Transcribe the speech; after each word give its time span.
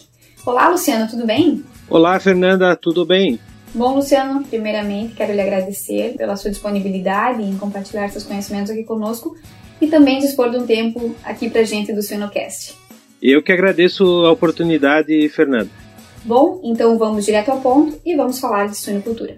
Olá, 0.46 0.70
Luciano, 0.70 1.10
tudo 1.10 1.26
bem? 1.26 1.64
Olá, 1.90 2.20
Fernanda, 2.20 2.76
tudo 2.76 3.06
bem? 3.06 3.40
Bom, 3.74 3.96
Luciano, 3.96 4.44
primeiramente 4.44 5.16
quero 5.16 5.34
lhe 5.34 5.42
agradecer 5.42 6.16
pela 6.18 6.36
sua 6.36 6.50
disponibilidade 6.50 7.44
em 7.44 7.58
compartilhar 7.58 8.10
seus 8.10 8.24
conhecimentos 8.24 8.72
aqui 8.72 8.84
conosco 8.84 9.36
e 9.82 9.88
também 9.88 10.20
dispor 10.20 10.50
de 10.50 10.58
um 10.58 10.66
tempo 10.66 11.16
aqui 11.24 11.50
pra 11.50 11.64
gente 11.64 11.94
do 11.94 12.02
Suinocast. 12.02 12.76
Eu 13.22 13.44
que 13.44 13.52
agradeço 13.52 14.04
a 14.26 14.32
oportunidade, 14.32 15.28
Fernanda. 15.30 15.70
Bom, 16.24 16.62
então 16.64 16.98
vamos 16.98 17.26
direto 17.26 17.50
ao 17.50 17.62
ponto 17.62 18.00
e 18.06 18.16
vamos 18.16 18.40
falar 18.40 18.68
de 18.68 18.78
suinocultura. 18.78 19.38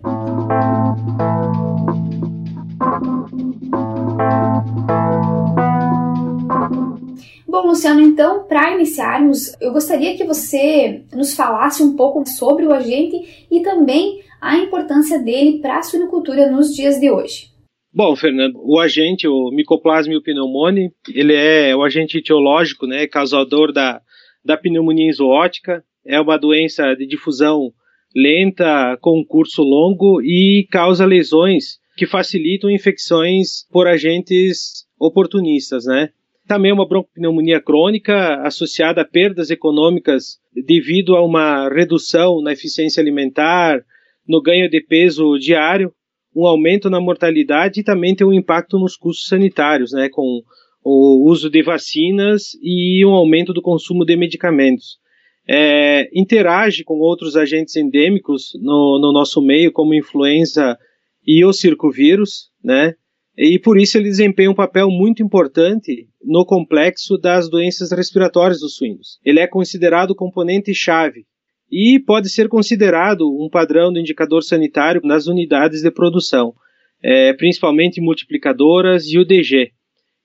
Luciano, 7.72 8.02
então, 8.02 8.44
para 8.48 8.76
iniciarmos, 8.76 9.56
eu 9.62 9.72
gostaria 9.72 10.18
que 10.18 10.26
você 10.26 11.06
nos 11.14 11.34
falasse 11.34 11.82
um 11.82 11.96
pouco 11.96 12.28
sobre 12.28 12.66
o 12.66 12.74
agente 12.74 13.48
e 13.50 13.62
também 13.62 14.22
a 14.42 14.58
importância 14.58 15.18
dele 15.18 15.60
para 15.60 15.78
a 15.78 15.82
suinocultura 15.82 16.52
nos 16.52 16.76
dias 16.76 17.00
de 17.00 17.10
hoje. 17.10 17.50
Bom, 17.94 18.14
Fernando, 18.14 18.60
o 18.62 18.78
agente, 18.78 19.26
o 19.26 19.52
Mycoplasma 19.52 20.22
pneumoniae, 20.22 20.92
ele 21.14 21.34
é 21.34 21.74
o 21.74 21.82
agente 21.82 22.18
etiológico, 22.18 22.86
né, 22.86 23.08
causador 23.08 23.72
da, 23.72 24.02
da 24.44 24.58
pneumonia 24.58 25.12
zoótica, 25.14 25.82
é 26.06 26.20
uma 26.20 26.38
doença 26.38 26.94
de 26.94 27.08
difusão 27.08 27.72
lenta, 28.14 28.98
com 29.00 29.24
curso 29.26 29.62
longo 29.62 30.22
e 30.22 30.68
causa 30.70 31.06
lesões 31.06 31.80
que 31.96 32.06
facilitam 32.06 32.70
infecções 32.70 33.66
por 33.72 33.88
agentes 33.88 34.86
oportunistas, 35.00 35.86
né? 35.86 36.10
Também 36.48 36.72
uma 36.72 36.88
broncopneumonia 36.88 37.62
crônica 37.62 38.42
associada 38.42 39.02
a 39.02 39.06
perdas 39.06 39.50
econômicas 39.50 40.40
devido 40.54 41.16
a 41.16 41.24
uma 41.24 41.70
redução 41.70 42.42
na 42.42 42.52
eficiência 42.52 43.02
alimentar, 43.02 43.82
no 44.28 44.42
ganho 44.42 44.70
de 44.70 44.82
peso 44.82 45.38
diário, 45.38 45.94
um 46.36 46.46
aumento 46.46 46.90
na 46.90 47.00
mortalidade 47.00 47.80
e 47.80 47.84
também 47.84 48.16
tem 48.16 48.26
um 48.26 48.34
impacto 48.34 48.80
nos 48.80 48.96
custos 48.96 49.28
sanitários, 49.28 49.92
né, 49.92 50.10
com 50.10 50.42
o 50.84 51.30
uso 51.30 51.50
de 51.50 51.62
vacinas 51.62 52.52
e 52.62 53.06
um 53.06 53.12
aumento 53.12 53.54
do 53.54 53.62
consumo 53.62 54.06
de 54.06 54.16
medicamentos. 54.16 55.00
É, 55.48 56.10
interage 56.14 56.84
com 56.84 56.96
outros 57.00 57.36
agentes 57.36 57.76
endêmicos 57.76 58.52
no, 58.62 59.00
no 59.02 59.12
nosso 59.12 59.42
meio, 59.42 59.72
como 59.72 59.94
influenza 59.94 60.78
e 61.26 61.44
o 61.44 61.52
circovírus, 61.52 62.50
né, 62.64 62.96
e 63.38 63.58
por 63.58 63.78
isso 63.78 63.98
ele 63.98 64.10
desempenha 64.10 64.52
um 64.52 64.56
papel 64.56 64.90
muito 64.90 65.24
importante 65.24 66.08
no 66.24 66.46
complexo 66.46 67.18
das 67.18 67.50
doenças 67.50 67.92
respiratórias 67.92 68.60
dos 68.60 68.76
suínos. 68.76 69.20
Ele 69.24 69.40
é 69.40 69.48
considerado 69.48 70.16
componente-chave 70.16 71.26
e 71.72 72.00
pode 72.00 72.30
ser 72.30 72.50
considerado 72.50 73.26
um 73.28 73.50
padrão 73.50 73.92
do 73.94 74.00
indicador 74.00 74.44
sanitário 74.44 75.02
nas 75.04 75.28
unidades 75.28 75.82
de 75.82 75.90
produção, 75.90 76.54
é, 77.02 77.34
principalmente 77.34 78.02
multiplicadoras 78.02 79.06
e 79.08 79.18
UDG. 79.18 79.72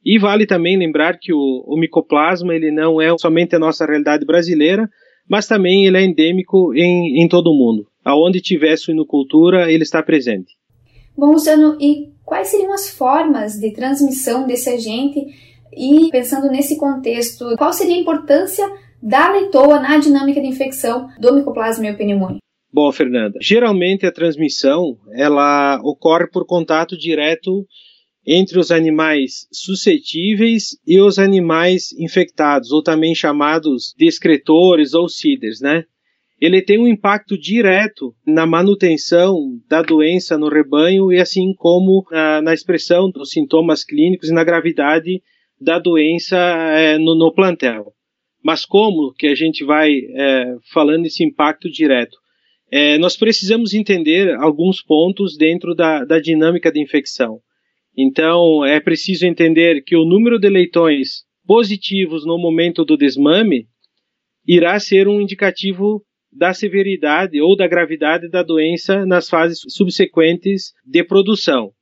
E 0.05 0.19
vale 0.19 0.47
também 0.47 0.77
lembrar 0.77 1.19
que 1.19 1.33
o, 1.33 1.65
o 1.67 1.79
micoplasma 1.79 2.55
ele 2.55 2.73
não 2.73 3.01
é 3.01 3.17
somente 3.17 3.55
a 3.55 3.59
nossa 3.59 3.87
realidade 3.87 4.27
brasileira, 4.27 4.89
mas 5.29 5.47
também 5.47 5.87
ele 5.87 5.97
é 5.97 6.05
endêmico 6.05 6.75
em, 6.75 7.23
em 7.23 7.29
todo 7.29 7.51
o 7.51 7.57
mundo. 7.57 7.87
Aonde 8.05 8.41
tiver 8.41 8.77
suinocultura, 8.77 9.71
ele 9.71 9.83
está 9.83 10.03
presente. 10.03 10.53
Bom, 11.17 11.33
Luciano, 11.33 11.77
e 11.81 12.16
quais 12.27 12.49
seriam 12.49 12.73
as 12.75 12.91
formas 12.91 13.55
de 13.55 13.73
transmissão 13.73 14.47
desse 14.47 14.69
agente? 14.69 15.25
E 15.73 16.11
pensando 16.11 16.51
nesse 16.51 16.77
contexto, 16.77 17.57
qual 17.57 17.73
seria 17.73 17.95
a 17.95 18.01
importância 18.01 18.67
da 19.03 19.31
leitoa 19.33 19.79
na 19.79 19.99
dinâmica 19.99 20.41
de 20.41 20.47
infecção 20.47 21.09
do 21.19 21.33
Mycoplasma 21.33 21.93
pneumoniae? 21.95 22.41
Bom, 22.73 22.91
Fernanda, 22.93 23.39
geralmente 23.41 24.05
a 24.05 24.13
transmissão 24.13 24.99
ela 25.13 25.81
ocorre 25.83 26.29
por 26.29 26.45
contato 26.45 26.97
direto 26.99 27.65
entre 28.27 28.59
os 28.59 28.71
animais 28.71 29.47
suscetíveis 29.53 30.77
e 30.85 31.01
os 31.01 31.19
animais 31.19 31.93
infectados, 31.93 32.73
ou 32.73 32.83
também 32.83 33.15
chamados 33.15 33.95
de 33.97 34.07
excretores 34.09 34.95
ou 34.95 35.09
CIDERs, 35.09 35.61
né? 35.61 35.85
Ele 36.41 36.61
tem 36.61 36.79
um 36.79 36.87
impacto 36.87 37.39
direto 37.39 38.15
na 38.27 38.47
manutenção 38.47 39.59
da 39.69 39.81
doença 39.81 40.37
no 40.37 40.49
rebanho 40.49 41.11
e 41.11 41.19
assim 41.19 41.55
como 41.57 42.07
na, 42.11 42.43
na 42.43 42.55
expressão 42.55 43.11
dos 43.11 43.31
sintomas 43.31 43.85
clínicos 43.85 44.29
e 44.29 44.35
na 44.35 44.45
gravidade 44.45 45.23
da 45.59 45.79
doença 45.79 46.37
é, 46.37 46.99
no, 46.99 47.17
no, 47.17 47.33
plantel. 47.33 47.93
Mas 48.45 48.67
como 48.67 49.15
que 49.15 49.27
a 49.27 49.35
gente 49.35 49.65
vai 49.65 49.91
é, 49.91 50.57
falando 50.73 51.07
esse 51.07 51.25
impacto 51.25 51.71
direto? 51.71 52.19
É, 52.71 52.99
nós 52.99 53.17
precisamos 53.17 53.73
entender 53.73 54.35
alguns 54.35 54.83
pontos 54.83 55.37
dentro 55.37 55.75
da, 55.75 56.05
da 56.05 56.21
dinâmica 56.21 56.71
da 56.71 56.81
infecção. 56.81 57.41
Então, 57.97 58.63
é 58.65 58.79
preciso 58.79 59.25
entender 59.25 59.83
que 59.83 59.97
o 59.97 60.05
número 60.05 60.39
de 60.39 60.51
leitões 60.51 61.25
positivos 61.47 62.27
no 62.27 62.37
momento 62.37 62.85
do 62.85 62.97
desmame 62.97 63.67
irá 64.47 64.79
ser 64.79 65.09
um 65.09 65.21
indicativo 65.21 66.05
da 66.37 66.53
severidade 66.53 67.41
ou 67.41 67.57
da 67.57 67.67
gravidade 67.67 68.29
da 68.29 68.43
doença 68.43 69.07
nas 69.07 69.29
fases 69.29 69.61
subsequentes 69.69 70.73
de 70.85 71.03
produção. 71.03 71.73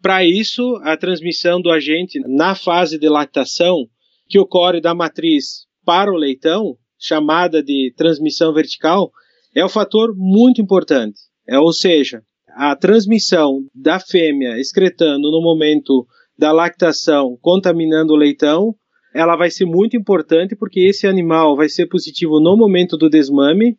Para 0.00 0.24
isso, 0.24 0.76
a 0.82 0.96
transmissão 0.96 1.60
do 1.60 1.70
agente 1.70 2.20
na 2.20 2.54
fase 2.54 2.98
de 2.98 3.08
lactação, 3.08 3.86
que 4.28 4.38
ocorre 4.38 4.80
da 4.80 4.94
matriz 4.94 5.66
para 5.84 6.10
o 6.10 6.16
leitão, 6.16 6.76
chamada 6.98 7.62
de 7.62 7.92
transmissão 7.96 8.52
vertical, 8.52 9.10
é 9.54 9.64
um 9.64 9.68
fator 9.68 10.14
muito 10.16 10.60
importante. 10.60 11.20
É, 11.46 11.58
ou 11.58 11.72
seja, 11.72 12.22
a 12.54 12.74
transmissão 12.76 13.64
da 13.74 13.98
fêmea 13.98 14.58
excretando 14.58 15.30
no 15.30 15.42
momento 15.42 16.06
da 16.36 16.52
lactação, 16.52 17.36
contaminando 17.40 18.12
o 18.12 18.16
leitão, 18.16 18.74
ela 19.14 19.36
vai 19.36 19.50
ser 19.50 19.64
muito 19.64 19.96
importante 19.96 20.54
porque 20.54 20.80
esse 20.80 21.06
animal 21.06 21.56
vai 21.56 21.68
ser 21.68 21.86
positivo 21.86 22.40
no 22.40 22.56
momento 22.56 22.96
do 22.96 23.10
desmame 23.10 23.76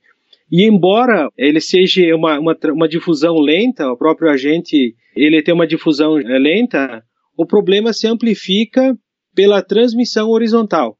e 0.51 0.63
embora 0.63 1.29
ele 1.37 1.61
seja 1.61 2.01
uma, 2.15 2.39
uma, 2.39 2.57
uma 2.73 2.87
difusão 2.87 3.35
lenta, 3.35 3.91
o 3.91 3.97
próprio 3.97 4.29
agente 4.29 4.95
ele 5.15 5.41
tem 5.43 5.53
uma 5.53 5.67
difusão 5.67 6.17
é, 6.17 6.39
lenta, 6.39 7.03
o 7.37 7.45
problema 7.45 7.93
se 7.93 8.07
amplifica 8.07 8.97
pela 9.35 9.61
transmissão 9.61 10.29
horizontal, 10.29 10.97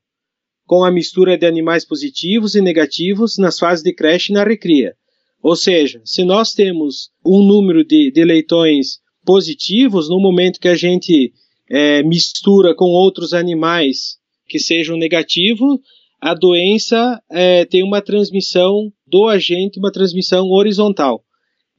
com 0.66 0.84
a 0.84 0.92
mistura 0.92 1.38
de 1.38 1.46
animais 1.46 1.86
positivos 1.86 2.56
e 2.56 2.62
negativos 2.62 3.38
nas 3.38 3.58
fases 3.58 3.84
de 3.84 3.94
creche 3.94 4.32
e 4.32 4.36
na 4.36 4.44
recria. 4.44 4.94
Ou 5.42 5.56
seja, 5.56 6.02
se 6.04 6.24
nós 6.24 6.54
temos 6.54 7.10
um 7.26 7.42
número 7.42 7.84
de, 7.84 8.12
de 8.12 8.24
leitões 8.24 9.00
positivos, 9.26 10.10
no 10.10 10.20
momento 10.20 10.60
que 10.60 10.68
a 10.68 10.76
gente 10.76 11.34
é, 11.70 12.04
mistura 12.04 12.76
com 12.76 12.86
outros 12.86 13.34
animais 13.34 14.18
que 14.48 14.60
sejam 14.60 14.98
negativos, 14.98 15.80
a 16.22 16.34
doença 16.34 17.22
é, 17.32 17.64
tem 17.66 17.84
uma 17.84 18.02
transmissão 18.02 18.92
do 19.10 19.28
agente, 19.28 19.80
uma 19.80 19.92
transmissão 19.92 20.48
horizontal. 20.50 21.24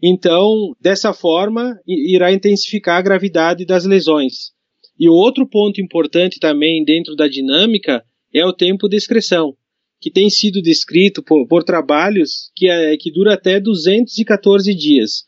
Então, 0.02 0.74
dessa 0.80 1.12
forma, 1.12 1.78
irá 1.86 2.32
intensificar 2.32 2.98
a 2.98 3.02
gravidade 3.02 3.66
das 3.66 3.84
lesões. 3.84 4.52
E 4.98 5.08
outro 5.08 5.46
ponto 5.46 5.80
importante 5.80 6.38
também 6.40 6.84
dentro 6.84 7.14
da 7.14 7.28
dinâmica 7.28 8.02
é 8.34 8.44
o 8.44 8.52
tempo 8.52 8.88
de 8.88 8.96
excreção. 8.96 9.54
que 10.02 10.10
tem 10.10 10.30
sido 10.30 10.62
descrito 10.62 11.22
por, 11.22 11.46
por 11.46 11.62
trabalhos 11.62 12.50
que, 12.56 12.66
é, 12.70 12.96
que 12.96 13.12
dura 13.12 13.34
até 13.34 13.60
214 13.60 14.74
dias. 14.74 15.24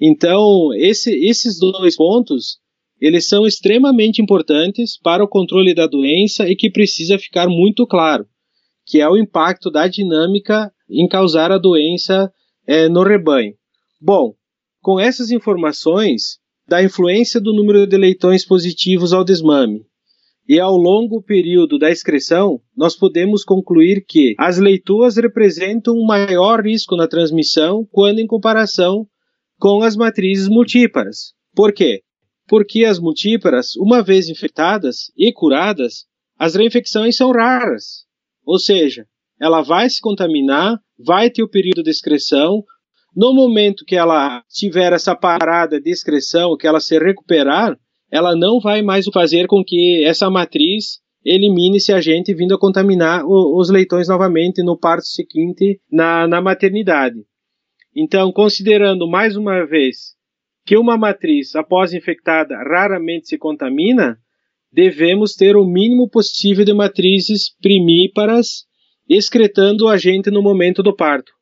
Então, 0.00 0.74
esse, 0.74 1.12
esses 1.24 1.60
dois 1.60 1.94
pontos, 1.94 2.58
eles 3.00 3.28
são 3.28 3.46
extremamente 3.46 4.20
importantes 4.20 4.98
para 5.00 5.22
o 5.22 5.28
controle 5.28 5.72
da 5.74 5.86
doença 5.86 6.48
e 6.48 6.56
que 6.56 6.68
precisa 6.68 7.18
ficar 7.20 7.48
muito 7.48 7.86
claro, 7.86 8.26
que 8.84 9.00
é 9.00 9.08
o 9.08 9.16
impacto 9.16 9.70
da 9.70 9.86
dinâmica 9.86 10.72
em 10.88 11.08
causar 11.08 11.50
a 11.52 11.58
doença 11.58 12.32
é, 12.66 12.88
no 12.88 13.02
rebanho. 13.02 13.54
Bom, 14.00 14.34
com 14.80 15.00
essas 15.00 15.30
informações 15.30 16.38
da 16.68 16.82
influência 16.82 17.40
do 17.40 17.52
número 17.52 17.86
de 17.86 17.96
leitões 17.96 18.44
positivos 18.44 19.12
ao 19.12 19.24
desmame 19.24 19.84
e 20.48 20.60
ao 20.60 20.76
longo 20.76 21.20
período 21.22 21.78
da 21.78 21.90
excreção, 21.90 22.60
nós 22.76 22.94
podemos 22.96 23.42
concluir 23.42 24.04
que 24.06 24.34
as 24.38 24.58
leitoas 24.58 25.16
representam 25.16 25.94
um 25.94 26.06
maior 26.06 26.64
risco 26.64 26.96
na 26.96 27.08
transmissão 27.08 27.86
quando 27.90 28.20
em 28.20 28.26
comparação 28.26 29.06
com 29.58 29.82
as 29.82 29.96
matrizes 29.96 30.48
multíparas. 30.48 31.34
Por 31.54 31.72
quê? 31.72 32.02
Porque 32.46 32.84
as 32.84 33.00
multíparas, 33.00 33.74
uma 33.76 34.02
vez 34.02 34.28
infectadas 34.28 35.10
e 35.16 35.32
curadas, 35.32 36.04
as 36.38 36.54
reinfecções 36.54 37.16
são 37.16 37.32
raras. 37.32 38.04
Ou 38.44 38.58
seja, 38.58 39.06
ela 39.40 39.62
vai 39.62 39.88
se 39.88 40.00
contaminar, 40.00 40.78
vai 40.98 41.30
ter 41.30 41.42
o 41.42 41.48
período 41.48 41.82
de 41.82 41.90
excreção. 41.90 42.62
No 43.14 43.34
momento 43.34 43.84
que 43.84 43.96
ela 43.96 44.42
tiver 44.48 44.92
essa 44.92 45.14
parada 45.14 45.80
de 45.80 45.90
excreção, 45.90 46.56
que 46.56 46.66
ela 46.66 46.80
se 46.80 46.98
recuperar, 46.98 47.76
ela 48.10 48.36
não 48.36 48.60
vai 48.60 48.82
mais 48.82 49.06
fazer 49.12 49.46
com 49.46 49.64
que 49.64 50.04
essa 50.04 50.30
matriz 50.30 51.00
elimine 51.24 51.78
esse 51.78 51.92
agente 51.92 52.32
vindo 52.32 52.54
a 52.54 52.58
contaminar 52.58 53.24
o, 53.24 53.58
os 53.58 53.68
leitões 53.68 54.08
novamente 54.08 54.62
no 54.62 54.78
parto 54.78 55.06
seguinte 55.06 55.80
na, 55.90 56.26
na 56.28 56.40
maternidade. 56.40 57.16
Então, 57.94 58.30
considerando 58.30 59.08
mais 59.08 59.36
uma 59.36 59.64
vez 59.66 60.14
que 60.64 60.76
uma 60.76 60.96
matriz 60.96 61.54
após 61.56 61.92
infectada 61.92 62.56
raramente 62.56 63.28
se 63.28 63.38
contamina, 63.38 64.18
devemos 64.70 65.34
ter 65.34 65.56
o 65.56 65.64
mínimo 65.64 66.08
possível 66.08 66.64
de 66.64 66.74
matrizes 66.74 67.56
primíparas 67.60 68.66
excretando 69.08 69.84
o 69.84 69.88
agente 69.88 70.30
no 70.30 70.42
momento 70.42 70.82
do 70.82 70.94
parto. 70.94 71.32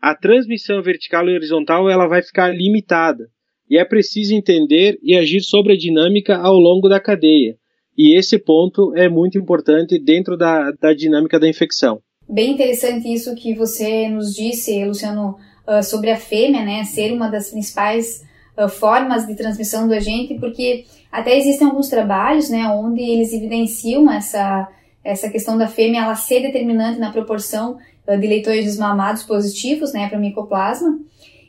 A 0.00 0.14
transmissão 0.14 0.82
vertical 0.82 1.28
e 1.28 1.34
horizontal 1.34 1.88
ela 1.88 2.06
vai 2.06 2.22
ficar 2.22 2.54
limitada 2.54 3.28
e 3.68 3.78
é 3.78 3.84
preciso 3.84 4.34
entender 4.34 4.98
e 5.02 5.16
agir 5.16 5.40
sobre 5.40 5.72
a 5.72 5.76
dinâmica 5.76 6.36
ao 6.36 6.54
longo 6.54 6.88
da 6.88 7.00
cadeia. 7.00 7.56
E 7.96 8.16
esse 8.16 8.38
ponto 8.38 8.94
é 8.94 9.08
muito 9.08 9.38
importante 9.38 9.98
dentro 9.98 10.36
da, 10.36 10.70
da 10.72 10.92
dinâmica 10.92 11.40
da 11.40 11.48
infecção. 11.48 12.00
Bem 12.28 12.52
interessante 12.52 13.12
isso 13.12 13.34
que 13.34 13.54
você 13.54 14.08
nos 14.08 14.34
disse, 14.34 14.84
Luciano, 14.84 15.36
uh, 15.66 15.82
sobre 15.82 16.10
a 16.10 16.16
fêmea, 16.16 16.64
né, 16.64 16.84
ser 16.84 17.12
uma 17.12 17.28
das 17.28 17.50
principais 17.50 18.22
uh, 18.58 18.68
formas 18.68 19.26
de 19.26 19.34
transmissão 19.34 19.86
do 19.88 19.94
agente, 19.94 20.34
porque 20.34 20.84
até 21.10 21.38
existem 21.38 21.66
alguns 21.66 21.88
trabalhos, 21.88 22.50
né, 22.50 22.66
onde 22.68 23.00
eles 23.00 23.32
evidenciam 23.32 24.10
essa 24.10 24.68
essa 25.06 25.30
questão 25.30 25.56
da 25.56 25.68
fêmea 25.68 26.02
ela 26.02 26.16
ser 26.16 26.40
determinante 26.40 26.98
na 26.98 27.12
proporção 27.12 27.78
uh, 28.06 28.18
de 28.18 28.26
leitores 28.26 28.64
desmamados 28.64 29.22
positivos, 29.22 29.92
né, 29.92 30.08
para 30.08 30.18
micoplasma. 30.18 30.98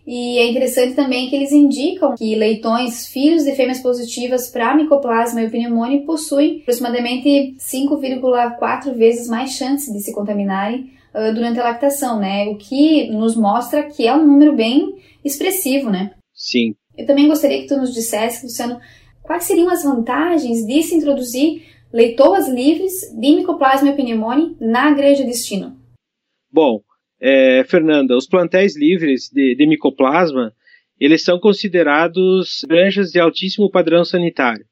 E 0.06 0.38
é 0.38 0.50
interessante 0.50 0.94
também 0.96 1.30
que 1.30 1.36
eles 1.36 1.52
indicam 1.52 2.16
que 2.16 2.34
leitões 2.34 3.08
filhos 3.08 3.44
de 3.44 3.54
fêmeas 3.56 3.82
positivas 3.82 4.48
para 4.48 4.74
micoplasma 4.74 5.42
e 5.42 5.50
pneumonia 5.50 6.06
possuem 6.06 6.60
aproximadamente 6.62 7.58
5,4 7.60 8.94
vezes 8.94 9.28
mais 9.28 9.52
chances 9.52 9.92
de 9.92 10.00
se 10.00 10.14
contaminarem 10.14 10.92
uh, 11.14 11.34
durante 11.34 11.60
a 11.60 11.64
lactação, 11.64 12.20
né? 12.20 12.46
O 12.46 12.56
que 12.56 13.10
nos 13.10 13.36
mostra 13.36 13.84
que 13.84 14.08
é 14.08 14.16
um 14.16 14.26
número 14.26 14.56
bem 14.56 14.96
expressivo, 15.26 15.90
né? 15.90 16.12
Sim. 16.34 16.74
Eu 16.98 17.06
também 17.06 17.28
gostaria 17.28 17.62
que 17.62 17.68
tu 17.68 17.76
nos 17.76 17.94
dissesse, 17.94 18.46
Luciano, 18.46 18.80
quais 19.24 19.44
seriam 19.44 19.70
as 19.70 19.84
vantagens 19.84 20.66
de 20.66 20.84
se 20.84 20.96
introduzir 20.96 21.64
leitoas 21.92 22.48
livres 22.48 22.94
de 23.14 23.36
micoplasma 23.36 23.90
e 23.90 23.96
pneumonia 23.96 24.56
na 24.60 24.92
granja 24.92 25.24
destino? 25.24 25.78
Bom, 26.52 26.82
é, 27.20 27.64
Fernanda, 27.64 28.16
os 28.16 28.28
plantéis 28.28 28.78
livres 28.78 29.30
de, 29.32 29.56
de 29.56 29.68
micoplasma, 29.68 30.54
eles 31.00 31.24
são 31.24 31.40
considerados 31.40 32.66
granjas 32.68 33.12
de 33.12 33.20
altíssimo 33.20 33.70
padrão 33.70 34.04
sanitário. 34.04 34.66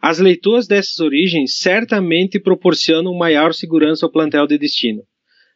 As 0.00 0.18
leitoas 0.18 0.66
dessas 0.66 1.00
origens 1.00 1.58
certamente 1.58 2.38
proporcionam 2.38 3.14
maior 3.14 3.54
segurança 3.54 4.04
ao 4.04 4.12
plantel 4.12 4.46
de 4.46 4.58
destino. 4.58 5.02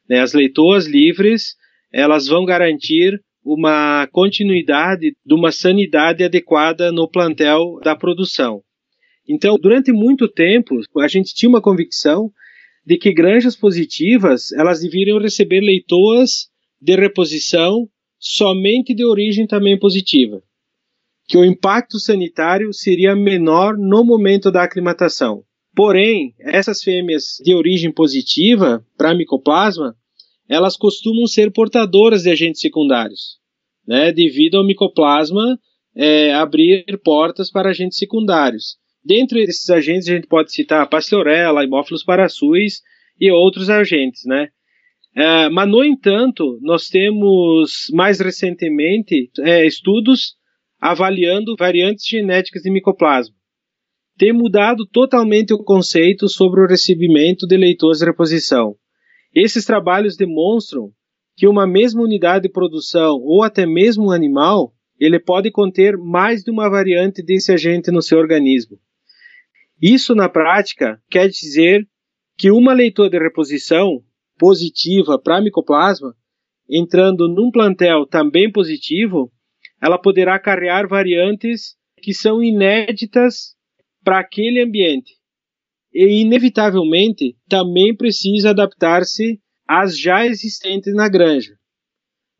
Né, 0.09 0.21
as 0.21 0.33
leitoas 0.33 0.87
livres, 0.87 1.55
elas 1.93 2.27
vão 2.27 2.45
garantir 2.45 3.21
uma 3.45 4.07
continuidade 4.13 5.15
de 5.25 5.35
uma 5.35 5.53
sanidade 5.53 6.25
adequada 6.25 6.91
no 6.91 7.09
plantel 7.09 7.79
da 7.83 7.95
produção. 7.95 8.63
Então, 9.33 9.57
durante 9.57 9.93
muito 9.93 10.27
tempo, 10.27 10.81
a 10.99 11.07
gente 11.07 11.33
tinha 11.33 11.49
uma 11.49 11.63
convicção 11.63 12.33
de 12.85 12.99
que 12.99 13.15
granjas 13.15 13.55
positivas 13.55 14.51
elas 14.51 14.81
deveriam 14.81 15.21
receber 15.21 15.61
leitoas 15.61 16.49
de 16.83 16.97
reposição 16.97 17.89
somente 18.19 18.93
de 18.93 19.05
origem 19.05 19.47
também 19.47 19.79
positiva, 19.79 20.43
que 21.29 21.39
o 21.39 21.45
impacto 21.45 22.01
sanitário 22.01 22.73
seria 22.73 23.15
menor 23.15 23.79
no 23.79 24.05
momento 24.05 24.51
da 24.51 24.65
aclimatação. 24.65 25.45
Porém, 25.77 26.35
essas 26.41 26.83
fêmeas 26.83 27.37
de 27.41 27.55
origem 27.55 27.93
positiva 27.93 28.85
para 28.99 29.15
micoplasma, 29.15 29.95
elas 30.49 30.77
costumam 30.77 31.29
ser 31.29 31.53
portadoras 31.53 32.25
de 32.25 32.31
agentes 32.31 32.61
secundários, 32.61 33.39
né, 33.87 34.11
devido 34.11 34.57
ao 34.57 34.67
micoplasma 34.67 35.57
é, 35.95 36.35
abrir 36.35 36.85
portas 37.05 37.49
para 37.49 37.71
agentes 37.71 37.97
secundários. 37.97 38.81
Dentre 39.05 39.43
esses 39.43 39.69
agentes, 39.71 40.09
a 40.09 40.15
gente 40.15 40.27
pode 40.27 40.53
citar 40.53 40.89
Pastorella, 40.89 41.61
Haemophilus 41.61 42.05
parasuis 42.05 42.83
e 43.19 43.31
outros 43.31 43.71
agentes, 43.71 44.23
né? 44.27 44.49
É, 45.17 45.49
mas, 45.49 45.69
no 45.69 45.85
entanto, 45.85 46.59
nós 46.63 46.89
temos 46.89 47.87
mais 47.93 48.21
recentemente 48.21 49.31
é, 49.41 49.67
estudos 49.67 50.37
avaliando 50.81 51.57
variantes 51.59 52.07
genéticas 52.07 52.63
de 52.63 52.71
micoplasma. 52.71 53.35
Tem 54.17 54.33
mudado 54.33 54.87
totalmente 54.87 55.53
o 55.53 55.65
conceito 55.65 56.29
sobre 56.29 56.61
o 56.61 56.67
recebimento 56.67 57.47
de 57.47 57.57
leitores 57.57 57.99
de 57.99 58.05
reposição. 58.05 58.77
Esses 59.35 59.65
trabalhos 59.65 60.17
demonstram 60.17 60.91
que 61.37 61.49
uma 61.49 61.67
mesma 61.67 62.03
unidade 62.03 62.43
de 62.43 62.53
produção 62.53 63.19
ou 63.23 63.43
até 63.43 63.65
mesmo 63.65 64.09
um 64.09 64.11
animal, 64.11 64.75
ele 64.99 65.19
pode 65.19 65.51
conter 65.51 65.97
mais 65.97 66.43
de 66.43 66.51
uma 66.51 66.69
variante 66.69 67.23
desse 67.23 67.51
agente 67.51 67.91
no 67.91 68.03
seu 68.03 68.19
organismo. 68.19 68.79
Isso, 69.81 70.15
na 70.15 70.29
prática, 70.29 71.01
quer 71.11 71.29
dizer 71.29 71.89
que 72.37 72.51
uma 72.51 72.73
leitura 72.73 73.09
de 73.09 73.19
reposição 73.19 74.03
positiva 74.39 75.19
para 75.19 75.41
micoplasma, 75.41 76.15
entrando 76.69 77.29
num 77.29 77.51
plantel 77.51 78.07
também 78.07 78.51
positivo, 78.51 79.33
ela 79.83 79.99
poderá 79.99 80.39
carregar 80.39 80.87
variantes 80.87 81.77
que 82.03 82.13
são 82.13 82.43
inéditas 82.43 83.55
para 84.05 84.21
aquele 84.21 84.63
ambiente. 84.63 85.15
E, 85.93 86.23
inevitavelmente, 86.23 87.37
também 87.49 87.97
precisa 87.97 88.51
adaptar-se 88.51 89.41
às 89.67 89.99
já 89.99 90.27
existentes 90.27 90.95
na 90.95 91.09
granja. 91.09 91.55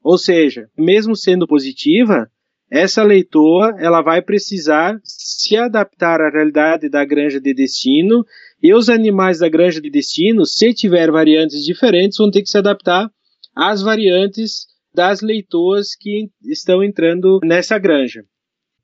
Ou 0.03 0.17
seja, 0.17 0.69
mesmo 0.79 1.17
sendo 1.17 1.47
positiva, 1.47 2.31
essa 2.71 3.03
leitora 3.03 3.77
ela 3.81 4.01
vai 4.01 4.23
precisar 4.23 5.01
se 5.03 5.57
adaptar 5.57 6.21
à 6.21 6.31
realidade 6.31 6.89
da 6.89 7.05
granja 7.05 7.41
de 7.41 7.53
destino 7.53 8.25
e 8.63 8.73
os 8.73 8.89
animais 8.89 9.41
da 9.41 9.49
granja 9.49 9.81
de 9.81 9.91
destino, 9.91 10.47
se 10.47 10.73
tiver 10.73 11.11
variantes 11.11 11.65
diferentes, 11.65 12.19
vão 12.19 12.31
ter 12.31 12.43
que 12.43 12.49
se 12.49 12.59
adaptar 12.59 13.11
às 13.57 13.83
variantes 13.83 14.67
das 14.95 15.21
leitoas 15.21 15.97
que 15.99 16.29
estão 16.45 16.83
entrando 16.83 17.41
nessa 17.43 17.77
granja. 17.77 18.25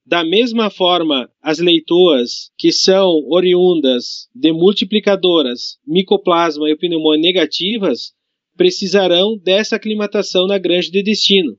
Da 0.04 0.24
mesma 0.24 0.70
forma, 0.70 1.28
as 1.42 1.58
leitoas 1.58 2.50
que 2.56 2.72
são 2.72 3.08
oriundas 3.28 4.28
de 4.34 4.52
multiplicadoras 4.52 5.78
micoplasma 5.86 6.68
e 6.68 6.76
pneumonia 6.76 7.22
negativas 7.22 8.12
precisarão 8.56 9.36
dessa 9.36 9.76
aclimatação 9.76 10.46
na 10.46 10.58
granja 10.58 10.90
de 10.90 11.02
destino. 11.02 11.56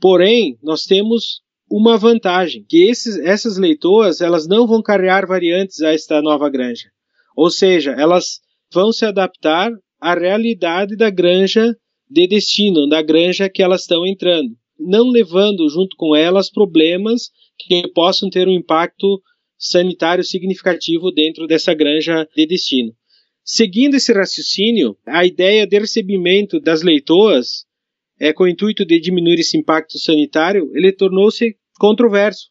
Porém, 0.00 0.58
nós 0.62 0.84
temos 0.84 1.42
uma 1.70 1.96
vantagem, 1.96 2.64
que 2.68 2.88
esses, 2.88 3.16
essas 3.18 3.56
leitoas 3.56 4.20
elas 4.20 4.48
não 4.48 4.66
vão 4.66 4.82
carregar 4.82 5.26
variantes 5.26 5.80
a 5.80 5.92
esta 5.92 6.20
nova 6.20 6.50
granja. 6.50 6.90
Ou 7.36 7.48
seja, 7.48 7.92
elas 7.92 8.40
vão 8.72 8.92
se 8.92 9.04
adaptar 9.04 9.70
à 10.00 10.14
realidade 10.14 10.96
da 10.96 11.10
granja 11.10 11.76
de 12.10 12.26
destino, 12.26 12.88
da 12.88 13.00
granja 13.00 13.48
que 13.48 13.62
elas 13.62 13.82
estão 13.82 14.04
entrando, 14.04 14.50
não 14.78 15.08
levando 15.10 15.68
junto 15.68 15.96
com 15.96 16.16
elas 16.16 16.50
problemas 16.50 17.30
que 17.56 17.86
possam 17.94 18.28
ter 18.28 18.48
um 18.48 18.52
impacto 18.52 19.22
sanitário 19.56 20.24
significativo 20.24 21.12
dentro 21.12 21.46
dessa 21.46 21.72
granja 21.72 22.26
de 22.34 22.46
destino. 22.46 22.92
Seguindo 23.44 23.94
esse 23.94 24.12
raciocínio, 24.12 24.96
a 25.06 25.24
ideia 25.24 25.66
de 25.66 25.78
recebimento 25.78 26.58
das 26.58 26.82
leitoas, 26.82 27.64
é, 28.18 28.32
com 28.32 28.44
o 28.44 28.48
intuito 28.48 28.84
de 28.84 28.98
diminuir 28.98 29.38
esse 29.38 29.56
impacto 29.56 29.98
sanitário, 29.98 30.70
ele 30.74 30.92
tornou-se 30.92 31.56
controverso. 31.80 32.50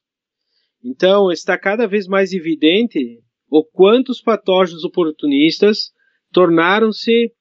Então, 0.83 1.31
está 1.31 1.55
cada 1.55 1.88
vez 1.88 2.07
mais 2.07 2.33
evidente 2.33 3.19
o 3.48 3.63
quanto 3.63 4.09
os 4.09 4.21
patógenos 4.21 4.83
oportunistas 4.83 5.91
tornaram-se 6.33 7.31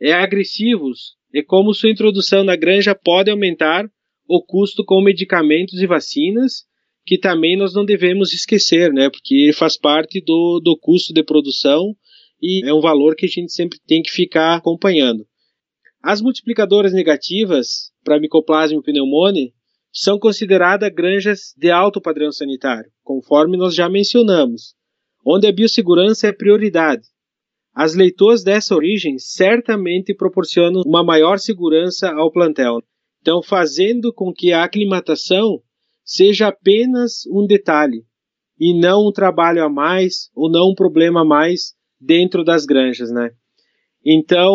é, 0.00 0.12
agressivos 0.12 1.16
e 1.32 1.42
como 1.42 1.74
sua 1.74 1.90
introdução 1.90 2.44
na 2.44 2.56
granja 2.56 2.94
pode 2.94 3.30
aumentar 3.30 3.84
o 4.26 4.42
custo 4.42 4.84
com 4.84 5.02
medicamentos 5.02 5.80
e 5.80 5.86
vacinas, 5.86 6.64
que 7.04 7.18
também 7.18 7.58
nós 7.58 7.74
não 7.74 7.84
devemos 7.84 8.32
esquecer, 8.32 8.90
né? 8.90 9.10
Porque 9.10 9.50
faz 9.52 9.76
parte 9.76 10.22
do, 10.24 10.60
do 10.64 10.78
custo 10.80 11.12
de 11.12 11.22
produção 11.22 11.94
e 12.40 12.66
é 12.66 12.72
um 12.72 12.80
valor 12.80 13.14
que 13.16 13.26
a 13.26 13.28
gente 13.28 13.52
sempre 13.52 13.78
tem 13.86 14.02
que 14.02 14.10
ficar 14.10 14.54
acompanhando. 14.54 15.26
As 16.02 16.22
multiplicadoras 16.22 16.92
negativas 16.94 17.90
para 18.02 18.18
Mycoplasma 18.18 18.82
pneumoniae 18.82 19.52
são 19.94 20.18
consideradas 20.18 20.92
granjas 20.92 21.54
de 21.56 21.70
alto 21.70 22.00
padrão 22.00 22.32
sanitário, 22.32 22.90
conforme 23.04 23.56
nós 23.56 23.74
já 23.76 23.88
mencionamos, 23.88 24.74
onde 25.24 25.46
a 25.46 25.52
biossegurança 25.52 26.26
é 26.26 26.32
prioridade. 26.32 27.06
As 27.72 27.94
leitoas 27.94 28.42
dessa 28.42 28.74
origem 28.74 29.18
certamente 29.18 30.12
proporcionam 30.12 30.82
uma 30.84 31.04
maior 31.04 31.38
segurança 31.38 32.10
ao 32.10 32.30
plantel, 32.32 32.82
então 33.20 33.40
fazendo 33.40 34.12
com 34.12 34.32
que 34.32 34.52
a 34.52 34.64
aclimatação 34.64 35.60
seja 36.04 36.48
apenas 36.48 37.24
um 37.30 37.46
detalhe 37.46 38.04
e 38.58 38.78
não 38.78 39.08
um 39.08 39.12
trabalho 39.12 39.64
a 39.64 39.68
mais 39.68 40.28
ou 40.34 40.50
não 40.50 40.70
um 40.70 40.74
problema 40.74 41.22
a 41.22 41.24
mais 41.24 41.74
dentro 42.00 42.44
das 42.44 42.66
granjas, 42.66 43.10
né? 43.10 43.30
Então, 44.04 44.54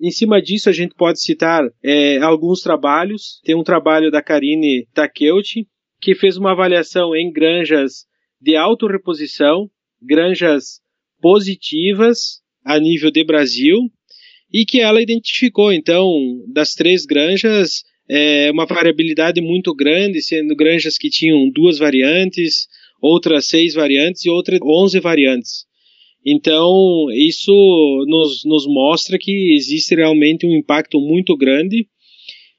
em 0.00 0.10
cima 0.10 0.40
disso, 0.40 0.70
a 0.70 0.72
gente 0.72 0.94
pode 0.94 1.20
citar 1.20 1.62
é, 1.82 2.16
alguns 2.18 2.62
trabalhos. 2.62 3.40
Tem 3.44 3.54
um 3.54 3.62
trabalho 3.62 4.10
da 4.10 4.22
Karine 4.22 4.86
Takeuchi, 4.94 5.66
que 6.00 6.14
fez 6.14 6.36
uma 6.36 6.52
avaliação 6.52 7.14
em 7.14 7.30
granjas 7.30 8.06
de 8.40 8.56
autorreposição, 8.56 9.68
granjas 10.00 10.80
positivas 11.20 12.40
a 12.64 12.78
nível 12.78 13.10
de 13.10 13.24
Brasil, 13.24 13.76
e 14.52 14.64
que 14.64 14.80
ela 14.80 15.02
identificou, 15.02 15.72
então, 15.72 16.10
das 16.52 16.74
três 16.74 17.04
granjas, 17.04 17.82
é, 18.08 18.50
uma 18.50 18.64
variabilidade 18.64 19.40
muito 19.40 19.74
grande, 19.74 20.22
sendo 20.22 20.56
granjas 20.56 20.96
que 20.96 21.10
tinham 21.10 21.50
duas 21.50 21.78
variantes, 21.78 22.66
outras 23.02 23.46
seis 23.46 23.74
variantes 23.74 24.24
e 24.24 24.30
outras 24.30 24.60
onze 24.62 24.98
variantes. 24.98 25.67
Então, 26.24 27.06
isso 27.12 27.52
nos, 28.06 28.44
nos 28.44 28.66
mostra 28.66 29.18
que 29.18 29.54
existe 29.54 29.94
realmente 29.94 30.46
um 30.46 30.54
impacto 30.54 31.00
muito 31.00 31.36
grande. 31.36 31.86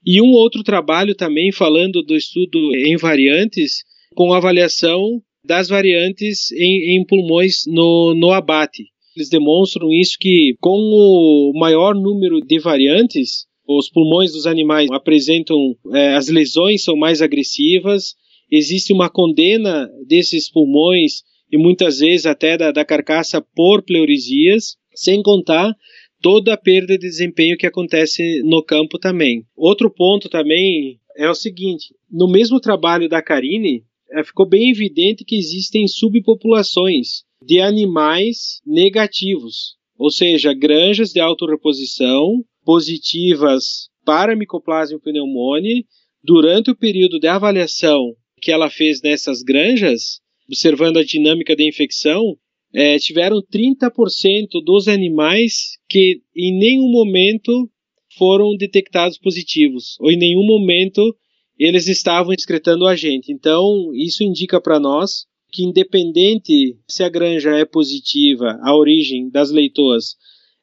E 0.05 0.21
um 0.21 0.31
outro 0.31 0.63
trabalho 0.63 1.13
também 1.13 1.51
falando 1.51 2.01
do 2.01 2.15
estudo 2.15 2.57
em 2.75 2.95
variantes, 2.95 3.83
com 4.15 4.33
avaliação 4.33 5.21
das 5.43 5.67
variantes 5.67 6.51
em, 6.51 6.97
em 6.97 7.05
pulmões 7.05 7.63
no, 7.67 8.13
no 8.15 8.31
abate. 8.31 8.85
Eles 9.15 9.29
demonstram 9.29 9.91
isso 9.91 10.17
que 10.19 10.55
com 10.61 10.77
o 10.77 11.51
maior 11.59 11.93
número 11.93 12.39
de 12.39 12.59
variantes, 12.59 13.45
os 13.67 13.89
pulmões 13.89 14.31
dos 14.31 14.45
animais 14.45 14.89
apresentam, 14.91 15.57
é, 15.93 16.15
as 16.15 16.29
lesões 16.29 16.83
são 16.83 16.95
mais 16.95 17.21
agressivas, 17.21 18.15
existe 18.49 18.93
uma 18.93 19.09
condena 19.09 19.89
desses 20.07 20.49
pulmões 20.49 21.23
e 21.51 21.57
muitas 21.57 21.99
vezes 21.99 22.25
até 22.25 22.57
da, 22.57 22.71
da 22.71 22.85
carcaça 22.85 23.41
por 23.55 23.81
pleurisias, 23.83 24.77
sem 24.93 25.21
contar 25.21 25.73
toda 26.21 26.53
a 26.53 26.57
perda 26.57 26.97
de 26.97 27.07
desempenho 27.07 27.57
que 27.57 27.65
acontece 27.65 28.41
no 28.43 28.63
campo 28.63 28.99
também. 28.99 29.45
Outro 29.55 29.89
ponto 29.89 30.29
também 30.29 30.99
é 31.17 31.29
o 31.29 31.35
seguinte: 31.35 31.93
no 32.09 32.29
mesmo 32.29 32.59
trabalho 32.59 33.07
da 33.09 33.21
Karine, 33.21 33.83
é, 34.11 34.23
ficou 34.23 34.47
bem 34.47 34.71
evidente 34.71 35.23
que 35.23 35.35
existem 35.35 35.87
subpopulações 35.87 37.23
de 37.43 37.59
animais 37.61 38.61
negativos, 38.65 39.77
ou 39.97 40.09
seja, 40.09 40.53
granjas 40.53 41.11
de 41.11 41.19
autorreposição 41.19 42.43
positivas 42.65 43.89
para 44.05 44.35
Mycoplasma 44.35 44.99
pneumoniae, 44.99 45.85
durante 46.23 46.71
o 46.71 46.75
período 46.75 47.19
de 47.19 47.27
avaliação 47.27 48.13
que 48.41 48.51
ela 48.51 48.69
fez 48.69 49.01
nessas 49.01 49.41
granjas, 49.41 50.18
observando 50.49 50.97
a 50.97 51.03
dinâmica 51.03 51.55
da 51.55 51.63
infecção, 51.63 52.35
é, 52.73 52.97
tiveram 52.97 53.37
30% 53.41 54.63
dos 54.65 54.87
animais 54.87 55.77
que 55.87 56.21
em 56.35 56.57
nenhum 56.57 56.89
momento 56.91 57.69
foram 58.17 58.55
detectados 58.57 59.17
positivos, 59.17 59.95
ou 59.99 60.11
em 60.11 60.17
nenhum 60.17 60.45
momento 60.45 61.15
eles 61.57 61.87
estavam 61.87 62.33
excretando 62.33 62.85
o 62.85 62.87
agente. 62.87 63.31
Então, 63.31 63.91
isso 63.93 64.23
indica 64.23 64.59
para 64.59 64.79
nós 64.79 65.25
que, 65.51 65.63
independente 65.63 66.77
se 66.87 67.03
a 67.03 67.09
granja 67.09 67.51
é 67.51 67.65
positiva, 67.65 68.57
a 68.63 68.75
origem 68.75 69.29
das 69.29 69.51
leitoas 69.51 70.15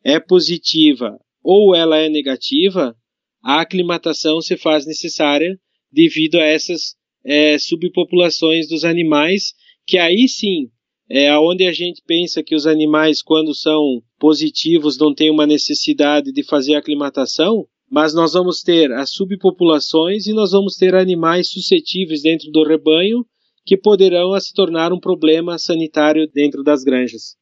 é 0.02 0.18
positiva 0.18 1.18
ou 1.42 1.74
ela 1.74 1.96
é 1.96 2.08
negativa, 2.08 2.96
a 3.42 3.60
aclimatação 3.60 4.40
se 4.40 4.56
faz 4.56 4.86
necessária 4.86 5.58
devido 5.92 6.36
a 6.36 6.44
essas 6.44 6.96
é, 7.24 7.58
subpopulações 7.58 8.68
dos 8.68 8.84
animais, 8.84 9.52
que 9.86 9.98
aí 9.98 10.28
sim 10.28 10.70
é 11.08 11.36
onde 11.38 11.64
a 11.66 11.72
gente 11.72 12.02
pensa 12.04 12.42
que 12.42 12.54
os 12.54 12.66
animais, 12.66 13.22
quando 13.22 13.54
são 13.54 14.02
positivos, 14.18 14.98
não 14.98 15.14
têm 15.14 15.30
uma 15.30 15.46
necessidade 15.46 16.32
de 16.32 16.42
fazer 16.42 16.74
aclimatação, 16.74 17.66
mas 17.88 18.12
nós 18.12 18.32
vamos 18.32 18.62
ter 18.62 18.90
as 18.92 19.10
subpopulações 19.10 20.26
e 20.26 20.32
nós 20.32 20.50
vamos 20.50 20.74
ter 20.76 20.94
animais 20.96 21.48
suscetíveis 21.48 22.22
dentro 22.22 22.50
do 22.50 22.64
rebanho 22.64 23.24
que 23.64 23.76
poderão 23.76 24.38
se 24.40 24.52
tornar 24.52 24.92
um 24.92 24.98
problema 24.98 25.58
sanitário 25.58 26.28
dentro 26.32 26.62
das 26.64 26.82
granjas. 26.82 27.36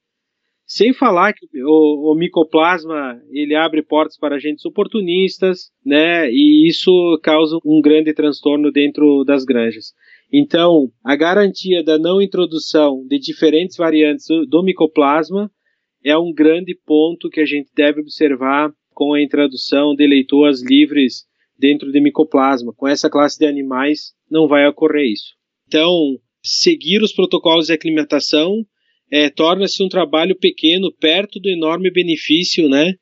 Sem 0.66 0.94
falar 0.94 1.34
que 1.34 1.46
o, 1.62 2.12
o, 2.12 2.14
micoplasma 2.14 3.20
ele 3.30 3.54
abre 3.54 3.82
portas 3.82 4.16
para 4.18 4.36
agentes 4.36 4.64
oportunistas, 4.64 5.70
né? 5.84 6.30
E 6.30 6.66
isso 6.66 6.90
causa 7.22 7.58
um 7.64 7.82
grande 7.82 8.14
transtorno 8.14 8.72
dentro 8.72 9.24
das 9.24 9.44
granjas. 9.44 9.92
Então, 10.36 10.90
a 11.04 11.14
garantia 11.14 11.80
da 11.84 11.96
não 11.96 12.20
introdução 12.20 13.06
de 13.06 13.20
diferentes 13.20 13.76
variantes 13.76 14.26
do, 14.48 14.64
micoplasma 14.64 15.48
é 16.04 16.18
um 16.18 16.32
grande 16.32 16.76
ponto 16.84 17.30
que 17.30 17.40
a 17.40 17.46
gente 17.46 17.70
deve 17.72 18.00
observar 18.00 18.72
com 18.92 19.14
a 19.14 19.22
introdução 19.22 19.94
de 19.94 20.04
leitoas 20.04 20.60
livres 20.60 21.22
dentro 21.56 21.92
de 21.92 22.00
micoplasma. 22.00 22.72
Com 22.76 22.88
essa 22.88 23.08
classe 23.08 23.38
de 23.38 23.46
animais 23.46 24.12
não 24.28 24.48
vai 24.48 24.66
ocorrer 24.66 25.04
isso. 25.12 25.36
Então, 25.68 26.18
seguir 26.42 27.00
os 27.00 27.12
protocolos 27.12 27.68
de 27.68 27.72
aclimatação 27.72 28.66
é, 29.12 29.30
torna-se 29.30 29.84
um 29.84 29.88
trabalho 29.88 30.36
pequeno 30.36 30.92
perto 30.92 31.38
do 31.38 31.48
enorme 31.48 31.92
benefício 31.92 32.68
né, 32.68 32.94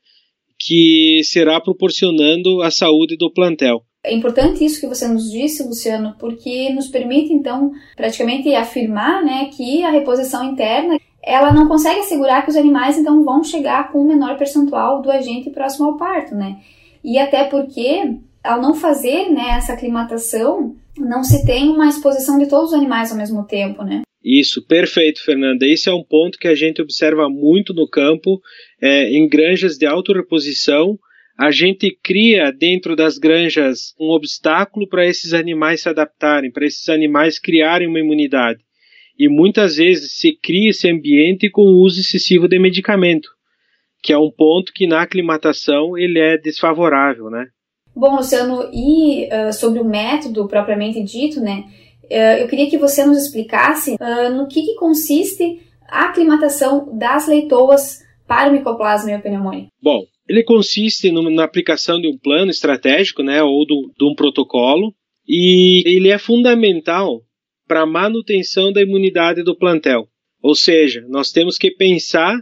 que 0.58 1.22
será 1.24 1.58
proporcionando 1.62 2.60
a 2.60 2.70
saúde 2.70 3.16
do 3.16 3.32
plantel. 3.32 3.86
É 4.04 4.12
importante 4.12 4.64
isso 4.64 4.80
que 4.80 4.86
você 4.86 5.06
nos 5.06 5.30
disse, 5.30 5.62
Luciano, 5.62 6.16
porque 6.18 6.70
nos 6.70 6.88
permite, 6.88 7.32
então, 7.32 7.70
praticamente 7.96 8.52
afirmar 8.52 9.24
né, 9.24 9.48
que 9.56 9.84
a 9.84 9.90
reposição 9.90 10.44
interna 10.44 10.98
ela 11.22 11.52
não 11.52 11.68
consegue 11.68 12.00
assegurar 12.00 12.42
que 12.42 12.50
os 12.50 12.56
animais, 12.56 12.98
então, 12.98 13.24
vão 13.24 13.44
chegar 13.44 13.92
com 13.92 14.00
um 14.00 14.08
menor 14.08 14.36
percentual 14.36 15.00
do 15.00 15.10
agente 15.10 15.50
próximo 15.50 15.86
ao 15.86 15.96
parto, 15.96 16.34
né? 16.34 16.56
E 17.04 17.16
até 17.16 17.44
porque, 17.44 18.16
ao 18.42 18.60
não 18.60 18.74
fazer 18.74 19.30
né, 19.30 19.50
essa 19.56 19.72
aclimatação, 19.72 20.74
não 20.98 21.22
se 21.22 21.46
tem 21.46 21.68
uma 21.68 21.88
exposição 21.88 22.38
de 22.38 22.48
todos 22.48 22.72
os 22.72 22.74
animais 22.74 23.12
ao 23.12 23.16
mesmo 23.16 23.46
tempo, 23.46 23.84
né? 23.84 24.02
Isso, 24.24 24.64
perfeito, 24.66 25.24
Fernanda. 25.24 25.66
Esse 25.66 25.88
é 25.88 25.92
um 25.92 26.02
ponto 26.02 26.38
que 26.38 26.48
a 26.48 26.54
gente 26.54 26.82
observa 26.82 27.28
muito 27.28 27.72
no 27.72 27.88
campo, 27.88 28.40
é, 28.80 29.10
em 29.10 29.28
granjas 29.28 29.76
de 29.76 29.86
autorreposição. 29.86 30.98
A 31.38 31.50
gente 31.50 31.96
cria 32.02 32.52
dentro 32.52 32.94
das 32.94 33.18
granjas 33.18 33.94
um 33.98 34.10
obstáculo 34.10 34.88
para 34.88 35.06
esses 35.06 35.32
animais 35.32 35.82
se 35.82 35.88
adaptarem, 35.88 36.50
para 36.50 36.66
esses 36.66 36.88
animais 36.88 37.38
criarem 37.38 37.88
uma 37.88 38.00
imunidade. 38.00 38.60
E 39.18 39.28
muitas 39.28 39.76
vezes 39.76 40.18
se 40.18 40.32
cria 40.32 40.70
esse 40.70 40.90
ambiente 40.90 41.50
com 41.50 41.62
o 41.62 41.82
uso 41.82 42.00
excessivo 42.00 42.48
de 42.48 42.58
medicamento, 42.58 43.28
que 44.02 44.12
é 44.12 44.18
um 44.18 44.30
ponto 44.30 44.72
que 44.72 44.86
na 44.86 45.02
aclimatação 45.02 45.96
ele 45.96 46.18
é 46.18 46.38
desfavorável, 46.38 47.30
né? 47.30 47.46
Bom, 47.94 48.16
Luciano, 48.16 48.70
e 48.72 49.28
uh, 49.28 49.52
sobre 49.52 49.80
o 49.80 49.84
método 49.84 50.48
propriamente 50.48 51.02
dito, 51.02 51.40
né? 51.40 51.64
Eh, 52.12 52.42
eu 52.42 52.48
queria 52.48 52.68
que 52.68 52.76
você 52.76 53.06
nos 53.06 53.16
explicasse 53.24 53.94
uh, 53.94 54.30
no 54.34 54.46
que, 54.46 54.62
que, 54.62 54.74
consiste 54.74 55.62
a 55.88 56.06
aclimatação 56.06 56.96
das 56.96 57.26
leitoas 57.26 58.00
para 58.26 58.50
o 58.50 58.52
micoplasma 58.52 59.12
e 59.12 59.18
pneumonia. 59.18 59.68
Bom, 59.82 60.04
ele 60.28 60.42
consiste 60.42 61.10
no, 61.10 61.28
na 61.30 61.44
aplicação 61.44 62.00
de 62.00 62.08
um 62.08 62.16
plano 62.16 62.50
estratégico, 62.50 63.22
né, 63.22 63.42
ou 63.42 63.66
do, 63.66 63.92
de 63.96 64.04
um 64.04 64.14
protocolo, 64.14 64.94
e 65.26 65.82
ele 65.86 66.08
é 66.08 66.18
fundamental 66.18 67.22
para 67.66 67.82
a 67.82 67.86
manutenção 67.86 68.72
da 68.72 68.82
imunidade 68.82 69.42
do 69.42 69.56
plantel. 69.56 70.08
Ou 70.42 70.54
seja, 70.54 71.04
nós 71.08 71.30
temos 71.30 71.56
que 71.56 71.70
pensar 71.70 72.36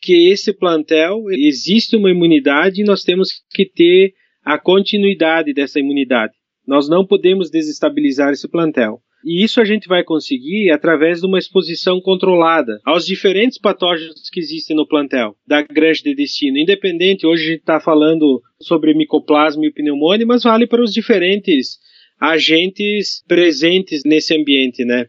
que 0.00 0.28
esse 0.28 0.52
plantel 0.52 1.24
existe 1.30 1.96
uma 1.96 2.10
imunidade 2.10 2.80
e 2.80 2.84
nós 2.84 3.02
temos 3.02 3.42
que 3.50 3.66
ter 3.66 4.12
a 4.44 4.58
continuidade 4.58 5.52
dessa 5.52 5.80
imunidade. 5.80 6.34
Nós 6.66 6.88
não 6.88 7.06
podemos 7.06 7.50
desestabilizar 7.50 8.32
esse 8.32 8.48
plantel. 8.48 9.00
E 9.30 9.44
isso 9.44 9.60
a 9.60 9.64
gente 9.66 9.86
vai 9.86 10.02
conseguir 10.02 10.70
através 10.70 11.20
de 11.20 11.26
uma 11.26 11.38
exposição 11.38 12.00
controlada 12.00 12.80
aos 12.82 13.04
diferentes 13.04 13.58
patógenos 13.58 14.30
que 14.30 14.40
existem 14.40 14.74
no 14.74 14.88
plantel 14.88 15.36
da 15.46 15.60
granja 15.60 16.02
de 16.02 16.14
destino. 16.14 16.56
Independente, 16.56 17.26
hoje 17.26 17.42
a 17.42 17.46
gente 17.48 17.60
está 17.60 17.78
falando 17.78 18.42
sobre 18.58 18.94
micoplasma 18.94 19.66
e 19.66 19.70
pneumonia, 19.70 20.24
mas 20.24 20.44
vale 20.44 20.66
para 20.66 20.82
os 20.82 20.94
diferentes 20.94 21.76
agentes 22.18 23.22
presentes 23.28 24.00
nesse 24.02 24.34
ambiente, 24.34 24.82
né? 24.86 25.08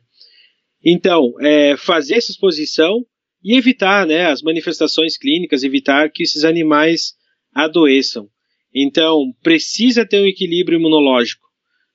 Então, 0.84 1.34
é, 1.40 1.78
fazer 1.78 2.16
essa 2.16 2.30
exposição 2.30 3.06
e 3.42 3.56
evitar 3.56 4.06
né, 4.06 4.26
as 4.26 4.42
manifestações 4.42 5.18
clínicas, 5.18 5.64
evitar 5.64 6.12
que 6.12 6.24
esses 6.24 6.44
animais 6.44 7.14
adoeçam. 7.56 8.28
Então, 8.76 9.32
precisa 9.42 10.06
ter 10.06 10.20
um 10.20 10.28
equilíbrio 10.28 10.78
imunológico 10.78 11.49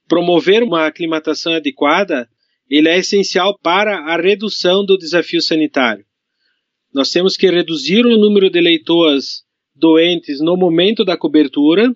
promover 0.08 0.62
uma 0.62 0.86
aclimatação 0.86 1.54
adequada, 1.54 2.28
ele 2.68 2.88
é 2.88 2.98
essencial 2.98 3.58
para 3.62 3.98
a 3.98 4.20
redução 4.20 4.84
do 4.84 4.96
desafio 4.96 5.40
sanitário. 5.40 6.04
Nós 6.92 7.10
temos 7.10 7.36
que 7.36 7.50
reduzir 7.50 8.06
o 8.06 8.16
número 8.16 8.48
de 8.48 8.60
leitoas 8.60 9.42
doentes 9.74 10.40
no 10.40 10.56
momento 10.56 11.04
da 11.04 11.16
cobertura. 11.16 11.94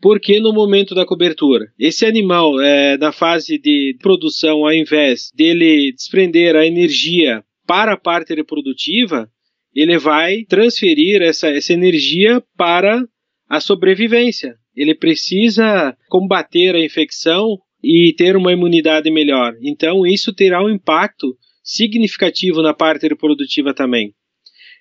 Por 0.00 0.20
que 0.20 0.40
no 0.40 0.52
momento 0.52 0.94
da 0.94 1.04
cobertura? 1.04 1.66
Esse 1.78 2.06
animal, 2.06 2.60
é, 2.60 2.96
na 2.98 3.12
fase 3.12 3.58
de 3.58 3.96
produção, 4.00 4.64
ao 4.64 4.72
invés 4.72 5.30
dele 5.34 5.92
desprender 5.92 6.54
a 6.54 6.66
energia 6.66 7.42
para 7.66 7.92
a 7.94 7.96
parte 7.96 8.34
reprodutiva, 8.34 9.28
ele 9.74 9.98
vai 9.98 10.44
transferir 10.44 11.22
essa, 11.22 11.48
essa 11.48 11.72
energia 11.72 12.42
para 12.56 13.04
a 13.48 13.60
sobrevivência 13.60 14.56
ele 14.78 14.94
precisa 14.94 15.96
combater 16.08 16.74
a 16.76 16.84
infecção 16.84 17.58
e 17.82 18.14
ter 18.16 18.36
uma 18.36 18.52
imunidade 18.52 19.10
melhor. 19.10 19.54
Então, 19.60 20.06
isso 20.06 20.32
terá 20.32 20.64
um 20.64 20.70
impacto 20.70 21.36
significativo 21.62 22.62
na 22.62 22.72
parte 22.72 23.08
reprodutiva 23.08 23.74
também. 23.74 24.14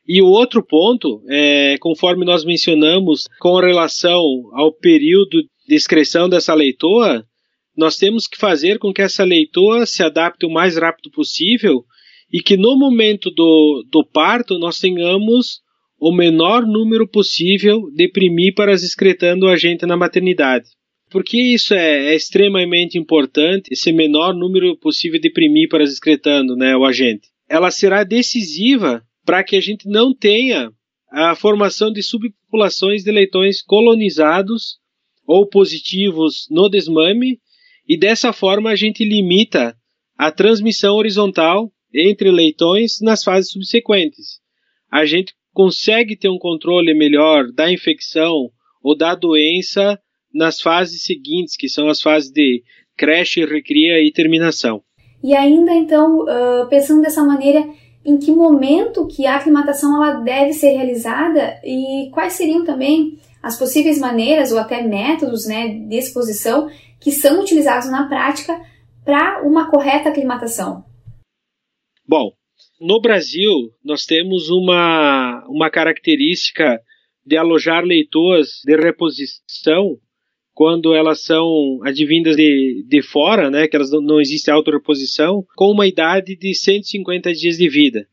E 0.08 0.22
o 0.22 0.28
outro 0.28 0.64
ponto, 0.64 1.22
é, 1.28 1.78
conforme 1.80 2.24
nós 2.24 2.46
mencionamos, 2.46 3.24
com 3.40 3.60
relação 3.60 4.22
ao 4.54 4.72
período 4.72 5.44
de 5.68 5.76
excreção 5.76 6.30
dessa 6.30 6.54
leitoa, 6.54 7.26
nós 7.76 7.98
temos 7.98 8.28
que 8.28 8.38
fazer 8.38 8.80
com 8.80 8.94
que 8.94 9.02
essa 9.02 9.24
leitoa 9.24 9.86
se 9.86 10.04
adapte 10.04 10.46
o 10.46 10.50
mais 10.50 10.78
rápido 10.78 11.12
possível 11.12 11.84
e 12.32 12.42
que 12.42 12.56
no 12.56 12.78
momento 12.78 13.30
do, 13.32 13.84
do 13.92 14.06
parto 14.06 14.58
nós 14.60 14.80
tenhamos 14.80 15.62
o 16.00 16.12
menor 16.12 16.66
número 16.66 17.08
possível 17.08 17.90
de 17.94 18.08
primíparas 18.08 18.84
excretando 18.84 19.46
o 19.46 19.50
agente 19.50 19.86
na 19.86 19.98
maternidade. 19.98 20.70
Por 21.10 21.24
que 21.24 21.54
isso 21.54 21.74
é, 21.74 22.12
é, 22.12 22.16
extremamente 22.16 22.98
importante, 22.98 23.70
esse 23.72 23.92
menor 23.92 24.34
número 24.34 24.78
possível 24.78 25.20
de 25.20 25.32
primíparas 25.32 25.92
excretando 25.92 26.56
né, 26.56 26.76
o 26.76 26.86
agente? 26.86 27.30
Ela 27.50 27.72
será 27.72 28.04
decisiva 28.04 29.02
para 29.26 29.44
que 29.44 29.56
a 29.56 29.62
gente 29.62 29.88
não 29.88 30.14
tenha 30.14 30.72
a 31.10 31.36
formação 31.36 31.92
de 31.92 32.04
subpopulações 32.04 33.04
de 33.04 33.12
leitões 33.12 33.62
colonizados 33.62 34.78
ou 35.26 35.48
positivos 35.48 36.48
no 36.50 36.70
desmame, 36.70 37.40
e 37.88 37.98
dessa 37.98 38.34
forma 38.34 38.70
a 38.70 38.76
gente 38.76 39.04
limita 39.04 39.76
a 40.18 40.32
transmissão 40.32 40.96
horizontal 40.96 41.72
entre 41.94 42.30
leitões 42.32 43.00
nas 43.02 43.24
fases 43.24 43.52
subsequentes. 43.52 44.40
A 44.92 45.06
gente 45.06 45.34
consegue 45.58 46.16
ter 46.16 46.30
um 46.30 46.38
controle 46.38 46.94
melhor 46.94 47.52
da 47.52 47.72
infecção 47.72 48.52
ou 48.84 48.96
da 48.96 49.16
doença 49.16 50.00
nas 50.32 50.62
fases 50.62 51.02
seguintes, 51.02 51.58
que 51.58 51.68
são 51.68 51.90
as 51.90 52.00
fases 52.00 52.30
de 52.30 52.62
creche, 52.96 53.44
recria 53.44 54.00
e 54.00 54.12
terminação. 54.14 54.84
E 55.24 55.34
ainda 55.34 55.74
então, 55.74 56.20
uh, 56.20 56.70
pensando 56.70 57.02
dessa 57.02 57.24
maneira, 57.24 57.68
em 58.06 58.20
que 58.20 58.32
momento 58.32 59.08
que 59.08 59.26
a 59.26 59.38
aclimatação 59.38 59.96
ela 59.96 60.20
deve 60.20 60.54
ser 60.54 60.74
realizada 60.74 61.60
e 61.64 62.12
quais 62.14 62.34
seriam 62.34 62.64
também 62.64 63.18
as 63.42 63.58
possíveis 63.58 63.98
maneiras 63.98 64.52
ou 64.52 64.60
até 64.60 64.84
métodos 64.84 65.48
né, 65.48 65.70
de 65.70 65.96
exposição 65.96 66.70
que 67.00 67.12
são 67.12 67.42
utilizados 67.42 67.90
na 67.90 68.08
prática 68.08 68.62
para 69.04 69.42
uma 69.42 69.72
correta 69.72 70.10
aclimatação? 70.10 70.86
Bom, 72.08 72.37
no 72.80 73.02
Brasil, 73.02 73.72
nós 73.84 74.06
temos 74.06 74.50
uma, 74.50 75.44
uma 75.48 75.70
característica 75.70 76.80
de 77.26 77.36
alojar 77.36 77.84
leitoas 77.84 78.62
de 78.66 78.76
reposição 78.76 79.98
quando 80.54 80.96
elas 80.96 81.22
são 81.22 81.80
advindas 81.84 82.36
de, 82.36 82.84
de 82.88 83.02
fora, 83.04 83.52
né, 83.52 83.68
que 83.68 83.76
elas 83.76 83.92
não, 83.92 84.02
não 84.02 84.22
existe 84.22 84.50
autorreposição, 84.50 85.46
com 85.56 85.72
uma 85.72 85.86
idade 85.86 86.36
de 86.36 86.56
150 86.56 87.32
dias 87.34 87.58
de 87.58 87.70
vida, 87.70 88.08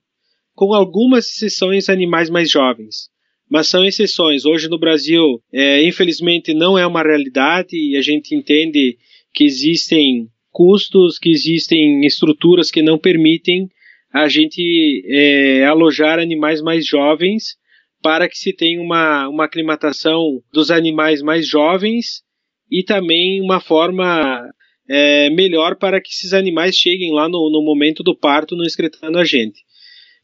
com 0.54 0.74
algumas 0.74 1.26
exceções 1.26 1.88
animais 1.88 2.28
mais 2.28 2.50
jovens. 2.50 3.08
Mas 3.48 3.68
são 3.68 3.84
exceções. 3.84 4.44
Hoje 4.44 4.68
no 4.68 4.78
Brasil, 4.78 5.42
é, 5.52 5.86
infelizmente, 5.86 6.52
não 6.52 6.76
é 6.76 6.86
uma 6.86 7.02
realidade 7.02 7.76
e 7.76 7.96
a 7.96 8.02
gente 8.02 8.34
entende 8.34 8.98
que 9.32 9.44
existem 9.44 10.28
custos, 10.50 11.18
que 11.18 11.30
existem 11.30 12.04
estruturas 12.04 12.70
que 12.70 12.82
não 12.82 12.98
permitem 12.98 13.68
a 14.14 14.28
gente 14.28 15.02
é, 15.06 15.64
alojar 15.64 16.20
animais 16.20 16.62
mais 16.62 16.86
jovens 16.86 17.56
para 18.00 18.28
que 18.28 18.38
se 18.38 18.54
tenha 18.54 18.80
uma, 18.80 19.28
uma 19.28 19.44
aclimatação 19.44 20.40
dos 20.52 20.70
animais 20.70 21.20
mais 21.20 21.48
jovens 21.48 22.22
e 22.70 22.84
também 22.84 23.42
uma 23.42 23.60
forma 23.60 24.48
é, 24.88 25.30
melhor 25.30 25.76
para 25.76 26.00
que 26.00 26.10
esses 26.10 26.32
animais 26.32 26.76
cheguem 26.76 27.12
lá 27.12 27.28
no, 27.28 27.50
no 27.50 27.64
momento 27.64 28.04
do 28.04 28.16
parto 28.16 28.54
não 28.54 28.64
excretando 28.64 29.18
a 29.18 29.24
gente. 29.24 29.62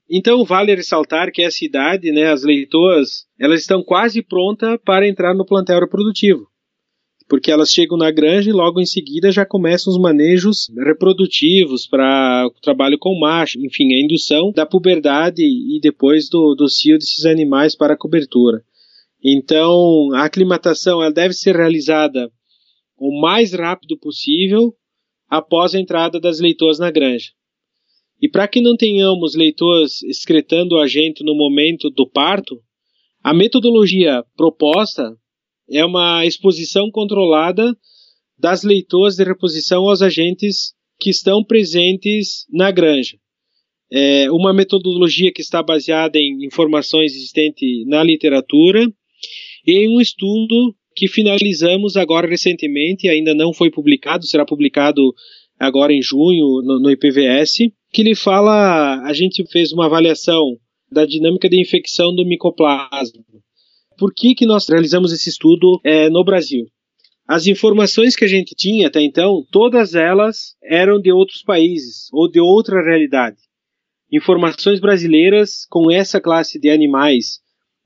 Então 0.09 0.45
vale 0.45 0.75
ressaltar 0.75 1.33
que 1.33 1.43
essa 1.43 1.65
idade, 1.65 2.13
né, 2.13 2.31
as 2.31 2.45
leitoas, 2.45 3.27
elas 3.41 3.61
estão 3.61 3.83
quase 3.83 4.23
prontas 4.23 4.79
para 4.85 5.09
entrar 5.09 5.35
no 5.35 5.47
plantel 5.47 5.81
reprodutivo 5.81 6.50
porque 7.31 7.53
elas 7.53 7.71
chegam 7.71 7.97
na 7.97 8.11
granja 8.11 8.51
e 8.51 8.53
logo 8.53 8.81
em 8.81 8.85
seguida 8.85 9.31
já 9.31 9.47
começam 9.47 9.93
os 9.93 10.01
manejos 10.01 10.69
reprodutivos 10.77 11.87
para 11.87 12.45
o 12.49 12.61
trabalho 12.61 12.99
com 12.99 13.17
macho, 13.17 13.57
enfim, 13.65 13.93
a 13.93 14.05
indução 14.05 14.51
da 14.51 14.67
puberdade 14.67 15.41
e 15.41 15.79
depois 15.81 16.29
do, 16.29 16.57
do 16.57 16.69
cio 16.69 16.99
desses 16.99 17.25
animais 17.25 17.77
para 17.77 17.95
a 17.95 17.97
cobertura. 17.97 18.65
Então, 19.23 20.13
a 20.13 20.25
aclimatação 20.25 21.01
ela 21.01 21.13
deve 21.13 21.33
ser 21.33 21.55
realizada 21.55 22.29
o 22.99 23.21
mais 23.21 23.55
rápido 23.55 23.97
possível 23.97 24.75
após 25.29 25.73
a 25.73 25.79
entrada 25.79 26.19
das 26.19 26.41
leitoas 26.41 26.81
na 26.81 26.91
granja. 26.91 27.31
E 28.21 28.29
para 28.29 28.49
que 28.49 28.61
não 28.61 28.77
tenhamos 28.77 29.37
leitoas 29.37 30.03
excretando 30.03 30.75
o 30.75 30.81
agente 30.81 31.23
no 31.23 31.37
momento 31.37 31.91
do 31.91 32.11
parto, 32.11 32.59
a 33.23 33.33
metodologia 33.33 34.25
proposta 34.37 35.17
é 35.71 35.85
uma 35.85 36.27
exposição 36.27 36.91
controlada 36.91 37.73
das 38.39 38.63
leitoas 38.63 39.17
de 39.17 39.25
reposição 39.25 39.89
aos 39.89 40.03
agentes 40.03 40.73
que 40.99 41.11
estão 41.11 41.45
presentes 41.45 42.45
na 42.51 42.71
granja. 42.71 43.17
É 43.93 44.31
uma 44.31 44.53
metodologia 44.53 45.33
que 45.33 45.43
está 45.43 45.63
baseada 45.63 46.19
em 46.19 46.45
informações 46.45 47.15
existentes 47.15 47.87
na 47.87 48.03
literatura 48.03 48.87
e 49.67 49.73
em 49.73 49.97
um 49.97 50.01
estudo 50.01 50.75
que 50.95 51.09
finalizamos 51.09 51.97
agora 51.97 52.29
recentemente, 52.29 53.09
ainda 53.09 53.35
não 53.35 53.53
foi 53.53 53.71
publicado, 53.71 54.27
será 54.27 54.45
publicado 54.45 55.01
agora 55.59 55.93
em 55.93 56.03
junho 56.03 56.63
no, 56.63 56.81
no 56.81 56.91
IPVS, 56.91 57.59
que 57.93 58.03
lhe 58.03 58.15
fala, 58.15 59.03
a 59.05 59.13
gente 59.13 59.45
fez 59.51 59.73
uma 59.73 59.87
avaliação 59.87 60.57
da 60.91 61.05
dinâmica 61.05 61.49
de 61.49 61.61
infecção 61.61 62.15
do 62.15 62.25
micoplasma 62.25 63.23
por 64.01 64.15
que, 64.15 64.35
que 64.35 64.47
nós 64.47 64.67
realizamos 64.67 65.13
esse 65.13 65.29
estudo 65.29 65.79
é, 65.85 66.09
no 66.09 66.25
Brasil? 66.25 66.65
As 67.29 67.47
informações 67.47 68.17
que 68.17 68.25
a 68.25 68.29
gente 68.29 68.55
tinha 68.57 68.89
até 68.89 69.03
então, 69.03 69.47
todas 69.53 69.95
elas 69.95 70.57
eram 70.65 70.99
de 70.99 71.13
outros 71.13 71.43
países 71.43 72.09
ou 72.11 72.29
de 72.29 72.41
outra 72.41 72.83
realidade. 72.83 73.37
Informações 74.11 74.81
brasileiras 74.81 75.67
com 75.69 75.91
essa 75.91 76.19
classe 76.19 76.59
de 76.59 76.71
animais, 76.71 77.41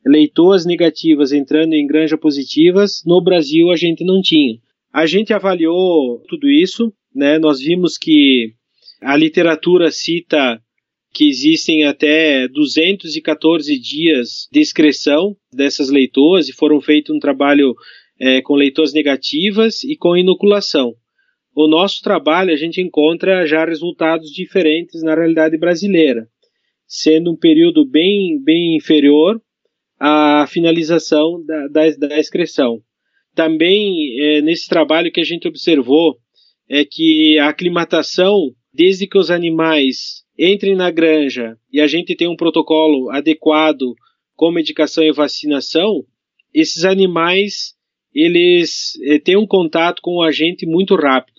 leitoas 0.06 0.64
negativas 0.64 1.32
entrando 1.32 1.74
em 1.74 1.84
granja 1.84 2.16
positivas, 2.16 3.02
no 3.04 3.20
Brasil 3.20 3.72
a 3.72 3.76
gente 3.76 4.04
não 4.04 4.20
tinha. 4.22 4.54
A 4.92 5.06
gente 5.06 5.34
avaliou 5.34 6.22
tudo 6.28 6.48
isso, 6.48 6.92
né? 7.12 7.40
Nós 7.40 7.58
vimos 7.58 7.98
que 7.98 8.52
a 9.02 9.16
literatura 9.16 9.90
cita 9.90 10.62
que 11.14 11.28
existem 11.28 11.84
até 11.84 12.48
214 12.48 13.78
dias 13.78 14.48
de 14.50 14.60
excreção 14.60 15.36
dessas 15.52 15.88
leitoas 15.88 16.48
e 16.48 16.52
foram 16.52 16.80
feito 16.80 17.14
um 17.14 17.20
trabalho 17.20 17.72
é, 18.20 18.42
com 18.42 18.54
leitoas 18.54 18.92
negativas 18.92 19.84
e 19.84 19.96
com 19.96 20.16
inoculação. 20.16 20.92
O 21.54 21.68
nosso 21.68 22.02
trabalho 22.02 22.52
a 22.52 22.56
gente 22.56 22.80
encontra 22.80 23.46
já 23.46 23.64
resultados 23.64 24.28
diferentes 24.30 25.02
na 25.02 25.14
realidade 25.14 25.56
brasileira. 25.56 26.26
sendo 26.86 27.32
um 27.32 27.36
período 27.36 27.88
bem, 27.88 28.38
bem 28.42 28.76
inferior 28.76 29.40
à 29.98 30.46
finalização 30.46 31.42
da, 31.44 31.68
da, 31.68 31.90
da 32.08 32.18
excreção. 32.18 32.80
Também, 33.34 34.20
é, 34.20 34.42
nesse 34.42 34.68
trabalho 34.68 35.10
que 35.10 35.20
a 35.20 35.24
gente 35.24 35.48
observou, 35.48 36.16
é 36.68 36.84
que 36.84 37.38
a 37.38 37.48
aclimatação, 37.48 38.50
desde 38.72 39.06
que 39.06 39.18
os 39.18 39.30
animais 39.30 40.23
entrem 40.38 40.74
na 40.74 40.90
granja 40.90 41.56
e 41.72 41.80
a 41.80 41.86
gente 41.86 42.16
tem 42.16 42.28
um 42.28 42.36
protocolo 42.36 43.10
adequado 43.10 43.94
com 44.34 44.50
medicação 44.50 45.04
e 45.04 45.12
vacinação, 45.12 46.04
esses 46.52 46.84
animais 46.84 47.74
eles 48.14 48.92
é, 49.02 49.18
têm 49.18 49.36
um 49.36 49.46
contato 49.46 50.00
com 50.00 50.16
o 50.16 50.22
agente 50.22 50.66
muito 50.66 50.94
rápido. 50.94 51.34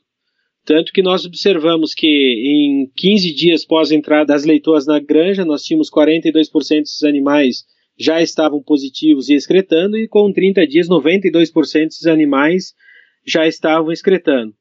Tanto 0.65 0.91
que 0.91 1.01
nós 1.01 1.25
observamos 1.25 1.93
que 1.93 2.07
em 2.07 2.91
15 2.95 3.33
dias 3.33 3.63
após 3.63 3.91
a 3.91 3.95
entrada 3.95 4.25
das 4.25 4.45
leitoas 4.45 4.85
na 4.85 4.99
granja, 4.99 5.45
nós 5.45 5.61
tínhamos 5.61 5.89
42% 5.91 6.79
desses 6.79 7.03
animais 7.03 7.63
já 7.97 8.21
estavam 8.21 8.61
positivos 8.61 9.29
e 9.29 9.35
excretando, 9.35 9.97
e 9.97 10.07
com 10.07 10.31
30 10.33 10.67
dias, 10.67 10.89
92% 10.89 11.85
desses 11.85 12.07
animais 12.07 12.73
já 13.25 13.47
estavam 13.47 13.91
excretando. 13.91 14.53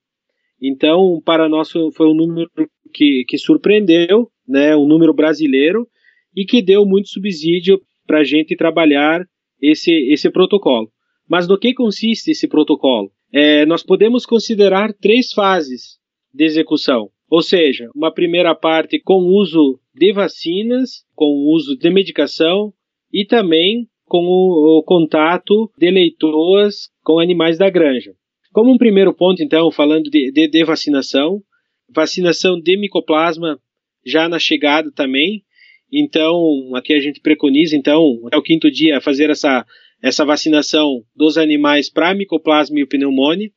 Então, 0.62 1.20
para 1.24 1.48
nós 1.48 1.70
foi 1.70 2.06
um 2.06 2.14
número 2.14 2.48
que, 2.94 3.24
que 3.26 3.36
surpreendeu, 3.36 4.30
né, 4.46 4.76
um 4.76 4.86
número 4.86 5.12
brasileiro, 5.12 5.86
e 6.34 6.44
que 6.44 6.62
deu 6.62 6.86
muito 6.86 7.08
subsídio 7.08 7.80
para 8.06 8.20
a 8.20 8.24
gente 8.24 8.56
trabalhar 8.56 9.26
esse, 9.60 9.92
esse 10.12 10.30
protocolo. 10.30 10.88
Mas 11.28 11.48
no 11.48 11.58
que 11.58 11.74
consiste 11.74 12.30
esse 12.30 12.46
protocolo? 12.46 13.10
É, 13.32 13.66
nós 13.66 13.82
podemos 13.82 14.24
considerar 14.24 14.92
três 14.92 15.32
fases 15.32 15.98
de 16.32 16.44
execução. 16.44 17.08
Ou 17.30 17.42
seja, 17.42 17.88
uma 17.94 18.12
primeira 18.12 18.54
parte 18.54 19.00
com 19.00 19.14
uso 19.14 19.80
de 19.94 20.12
vacinas, 20.12 21.04
com 21.14 21.50
uso 21.52 21.76
de 21.76 21.90
medicação 21.90 22.72
e 23.12 23.24
também 23.24 23.88
com 24.04 24.24
o, 24.24 24.78
o 24.78 24.82
contato 24.82 25.70
de 25.78 25.90
leitoas 25.90 26.90
com 27.02 27.18
animais 27.18 27.58
da 27.58 27.70
granja. 27.70 28.12
Como 28.52 28.70
um 28.70 28.78
primeiro 28.78 29.12
ponto, 29.12 29.42
então, 29.42 29.70
falando 29.72 30.10
de, 30.10 30.30
de, 30.30 30.48
de 30.48 30.64
vacinação, 30.64 31.42
vacinação 31.88 32.60
de 32.60 32.76
micoplasma 32.76 33.58
já 34.04 34.28
na 34.28 34.38
chegada 34.38 34.90
também. 34.92 35.44
Então, 35.92 36.74
aqui 36.74 36.92
a 36.94 37.00
gente 37.00 37.20
preconiza, 37.20 37.76
então, 37.76 38.20
até 38.26 38.36
o 38.36 38.42
quinto 38.42 38.70
dia, 38.70 39.00
fazer 39.00 39.30
essa 39.30 39.64
essa 40.04 40.22
vacinação 40.22 41.02
dos 41.16 41.38
animais 41.38 41.90
para 41.90 42.14
micoplasma 42.14 42.78
e 42.78 42.86
pneumonia. 42.86 43.50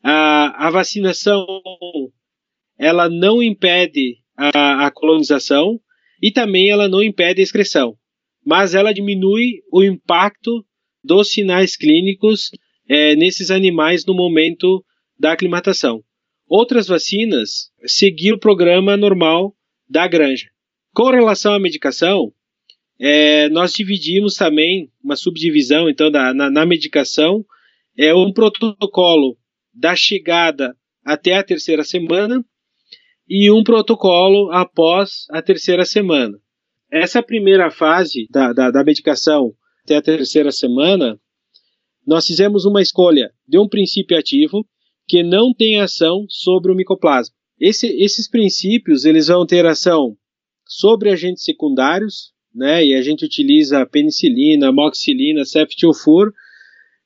A, 0.00 0.68
a 0.68 0.70
vacinação 0.70 1.44
ela 2.78 3.08
não 3.08 3.42
impede 3.42 4.18
a, 4.36 4.86
a, 4.86 4.90
colonização 4.92 5.80
e 6.22 6.30
também 6.30 6.70
ela 6.70 6.86
não 6.86 7.02
impede 7.02 7.40
a 7.40 7.42
excreção, 7.42 7.96
mas 8.46 8.76
ela 8.76 8.94
diminui 8.94 9.60
o 9.72 9.82
impacto 9.82 10.64
dos 11.02 11.32
sinais 11.32 11.76
clínicos 11.76 12.50
é, 12.88 13.16
nesses 13.16 13.50
animais 13.50 14.06
no 14.06 14.14
momento 14.14 14.84
da 15.18 15.32
aclimatação. 15.32 16.04
Outras 16.48 16.86
vacinas 16.86 17.70
seguiram 17.84 18.36
o 18.36 18.40
programa 18.40 18.96
normal 18.96 19.54
da 19.88 20.08
granja. 20.08 20.48
Com 20.94 21.10
relação 21.10 21.52
à 21.52 21.60
medicação, 21.60 22.32
é, 22.98 23.48
nós 23.50 23.74
dividimos 23.74 24.34
também 24.34 24.90
uma 25.04 25.14
subdivisão, 25.14 25.90
então, 25.90 26.10
da, 26.10 26.32
na, 26.32 26.50
na 26.50 26.64
medicação, 26.64 27.44
é 27.96 28.14
um 28.14 28.32
protocolo 28.32 29.36
da 29.74 29.94
chegada 29.94 30.74
até 31.04 31.34
a 31.34 31.44
terceira 31.44 31.84
semana 31.84 32.42
e 33.28 33.50
um 33.50 33.62
protocolo 33.62 34.50
após 34.50 35.26
a 35.30 35.42
terceira 35.42 35.84
semana. 35.84 36.38
Essa 36.90 37.22
primeira 37.22 37.70
fase 37.70 38.26
da, 38.30 38.54
da, 38.54 38.70
da 38.70 38.82
medicação 38.82 39.52
até 39.84 39.96
a 39.96 40.02
terceira 40.02 40.50
semana, 40.50 41.20
nós 42.06 42.26
fizemos 42.26 42.64
uma 42.64 42.80
escolha 42.80 43.30
de 43.46 43.58
um 43.58 43.68
princípio 43.68 44.16
ativo 44.18 44.66
que 45.08 45.22
não 45.22 45.54
tem 45.54 45.80
ação 45.80 46.26
sobre 46.28 46.70
o 46.70 46.74
micoplasma. 46.74 47.34
Esse, 47.58 47.86
esses 48.00 48.28
princípios 48.28 49.04
eles 49.04 49.26
vão 49.28 49.46
ter 49.46 49.66
ação 49.66 50.16
sobre 50.66 51.10
agentes 51.10 51.42
secundários, 51.42 52.32
né? 52.54 52.84
E 52.84 52.94
a 52.94 53.02
gente 53.02 53.24
utiliza 53.24 53.86
penicilina, 53.86 54.70
moxilina, 54.70 55.44
ceftiofur 55.44 56.32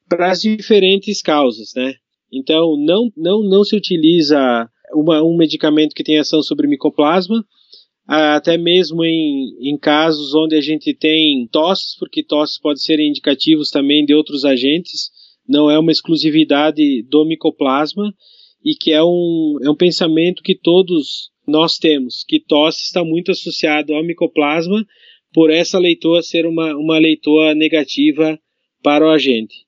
para 0.08 0.30
as 0.30 0.40
diferentes 0.40 1.22
causas, 1.22 1.72
né? 1.74 1.94
Então, 2.30 2.76
não, 2.76 3.10
não, 3.16 3.42
não 3.42 3.64
se 3.64 3.76
utiliza 3.76 4.68
uma, 4.94 5.22
um 5.22 5.36
medicamento 5.36 5.94
que 5.94 6.04
tem 6.04 6.18
ação 6.18 6.42
sobre 6.42 6.66
micoplasma, 6.66 7.44
até 8.06 8.58
mesmo 8.58 9.04
em, 9.04 9.56
em 9.60 9.78
casos 9.78 10.34
onde 10.34 10.56
a 10.56 10.60
gente 10.60 10.92
tem 10.92 11.46
tosses, 11.50 11.96
porque 11.98 12.24
tosses 12.24 12.58
podem 12.58 12.78
ser 12.78 12.98
indicativos 13.00 13.70
também 13.70 14.04
de 14.04 14.14
outros 14.14 14.44
agentes, 14.44 15.10
não 15.52 15.70
é 15.70 15.78
uma 15.78 15.92
exclusividade 15.92 17.02
do 17.02 17.26
micoplasma, 17.26 18.12
e 18.64 18.74
que 18.74 18.90
é 18.90 19.02
um, 19.02 19.58
é 19.62 19.70
um 19.70 19.76
pensamento 19.76 20.42
que 20.42 20.54
todos 20.54 21.30
nós 21.46 21.76
temos, 21.76 22.24
que 22.26 22.40
tosse 22.40 22.84
está 22.84 23.04
muito 23.04 23.30
associado 23.30 23.92
ao 23.92 24.02
micoplasma, 24.02 24.84
por 25.32 25.50
essa 25.50 25.78
leitoa 25.78 26.22
ser 26.22 26.46
uma, 26.46 26.74
uma 26.74 26.98
leitoa 26.98 27.54
negativa 27.54 28.38
para 28.82 29.06
o 29.06 29.10
agente. 29.10 29.66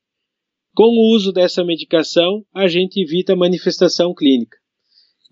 Com 0.75 0.85
o 0.85 1.15
uso 1.15 1.33
dessa 1.33 1.65
medicação, 1.65 2.45
a 2.55 2.67
gente 2.67 3.01
evita 3.01 3.35
a 3.35 3.37
manifestação 3.37 4.15
clínica. 4.15 4.57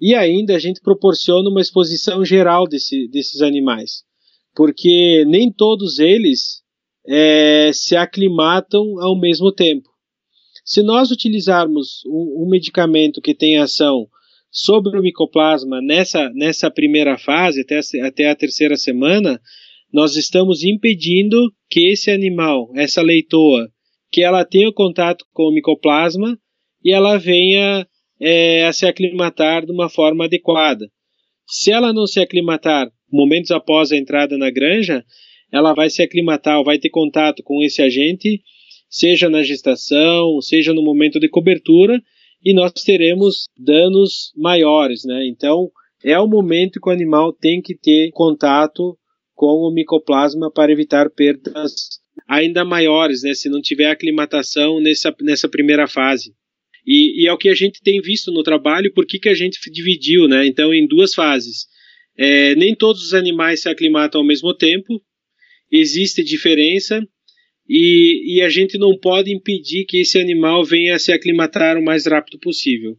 E 0.00 0.14
ainda 0.14 0.54
a 0.54 0.58
gente 0.58 0.80
proporciona 0.80 1.48
uma 1.48 1.60
exposição 1.60 2.24
geral 2.24 2.66
desse, 2.66 3.08
desses 3.08 3.40
animais, 3.40 4.02
porque 4.54 5.24
nem 5.26 5.50
todos 5.50 5.98
eles 5.98 6.62
é, 7.06 7.70
se 7.72 7.96
aclimatam 7.96 9.00
ao 9.00 9.18
mesmo 9.18 9.52
tempo. 9.52 9.91
Se 10.64 10.82
nós 10.82 11.10
utilizarmos 11.10 12.04
um, 12.06 12.44
um 12.44 12.48
medicamento 12.48 13.20
que 13.20 13.34
tem 13.34 13.58
ação 13.58 14.06
sobre 14.50 14.98
o 14.98 15.02
micoplasma 15.02 15.80
nessa, 15.80 16.30
nessa 16.34 16.70
primeira 16.70 17.18
fase, 17.18 17.62
até, 17.62 17.80
até 18.06 18.30
a 18.30 18.36
terceira 18.36 18.76
semana, 18.76 19.40
nós 19.92 20.16
estamos 20.16 20.62
impedindo 20.62 21.52
que 21.70 21.90
esse 21.90 22.10
animal, 22.10 22.70
essa 22.74 23.02
leitoa, 23.02 23.68
que 24.10 24.22
ela 24.22 24.44
tenha 24.44 24.72
contato 24.72 25.24
com 25.32 25.44
o 25.44 25.52
micoplasma 25.52 26.38
e 26.84 26.92
ela 26.92 27.18
venha 27.18 27.86
é, 28.20 28.66
a 28.66 28.72
se 28.72 28.86
aclimatar 28.86 29.64
de 29.64 29.72
uma 29.72 29.88
forma 29.88 30.26
adequada. 30.26 30.86
Se 31.46 31.72
ela 31.72 31.92
não 31.92 32.06
se 32.06 32.20
aclimatar 32.20 32.90
momentos 33.10 33.50
após 33.50 33.90
a 33.90 33.96
entrada 33.96 34.38
na 34.38 34.50
granja, 34.50 35.04
ela 35.50 35.74
vai 35.74 35.90
se 35.90 36.02
aclimatar 36.02 36.58
ou 36.58 36.64
vai 36.64 36.78
ter 36.78 36.90
contato 36.90 37.42
com 37.42 37.62
esse 37.62 37.82
agente, 37.82 38.42
seja 38.92 39.30
na 39.30 39.42
gestação, 39.42 40.38
seja 40.42 40.74
no 40.74 40.82
momento 40.82 41.18
de 41.18 41.28
cobertura, 41.28 41.98
e 42.44 42.52
nós 42.52 42.72
teremos 42.72 43.48
danos 43.56 44.32
maiores, 44.36 45.02
né? 45.04 45.26
Então, 45.26 45.70
é 46.04 46.18
o 46.18 46.26
momento 46.26 46.78
que 46.78 46.88
o 46.88 46.92
animal 46.92 47.32
tem 47.32 47.62
que 47.62 47.74
ter 47.74 48.10
contato 48.12 48.98
com 49.34 49.66
o 49.66 49.72
micoplasma 49.72 50.52
para 50.52 50.70
evitar 50.70 51.08
perdas 51.08 51.72
ainda 52.28 52.64
maiores, 52.64 53.22
né, 53.22 53.32
se 53.32 53.48
não 53.48 53.62
tiver 53.62 53.86
aclimatação 53.86 54.80
nessa, 54.80 55.14
nessa 55.22 55.48
primeira 55.48 55.88
fase. 55.88 56.34
E, 56.86 57.22
e, 57.22 57.28
é 57.28 57.32
o 57.32 57.38
que 57.38 57.48
a 57.48 57.54
gente 57.54 57.80
tem 57.82 58.00
visto 58.00 58.30
no 58.30 58.42
trabalho, 58.42 58.92
por 58.92 59.06
que, 59.06 59.18
que 59.18 59.28
a 59.28 59.34
gente 59.34 59.58
dividiu, 59.70 60.28
né? 60.28 60.46
Então, 60.46 60.74
em 60.74 60.86
duas 60.86 61.14
fases. 61.14 61.66
É, 62.18 62.54
nem 62.56 62.74
todos 62.74 63.02
os 63.02 63.14
animais 63.14 63.62
se 63.62 63.68
aclimatam 63.68 64.20
ao 64.20 64.26
mesmo 64.26 64.52
tempo, 64.52 65.00
existe 65.70 66.22
diferença, 66.22 67.00
e, 67.74 68.36
e, 68.36 68.42
a 68.42 68.50
gente 68.50 68.76
não 68.76 68.98
pode 68.98 69.34
impedir 69.34 69.86
que 69.86 70.02
esse 70.02 70.18
animal 70.18 70.62
venha 70.62 70.94
a 70.94 70.98
se 70.98 71.10
aclimatar 71.10 71.78
o 71.78 71.82
mais 71.82 72.06
rápido 72.06 72.38
possível. 72.38 72.98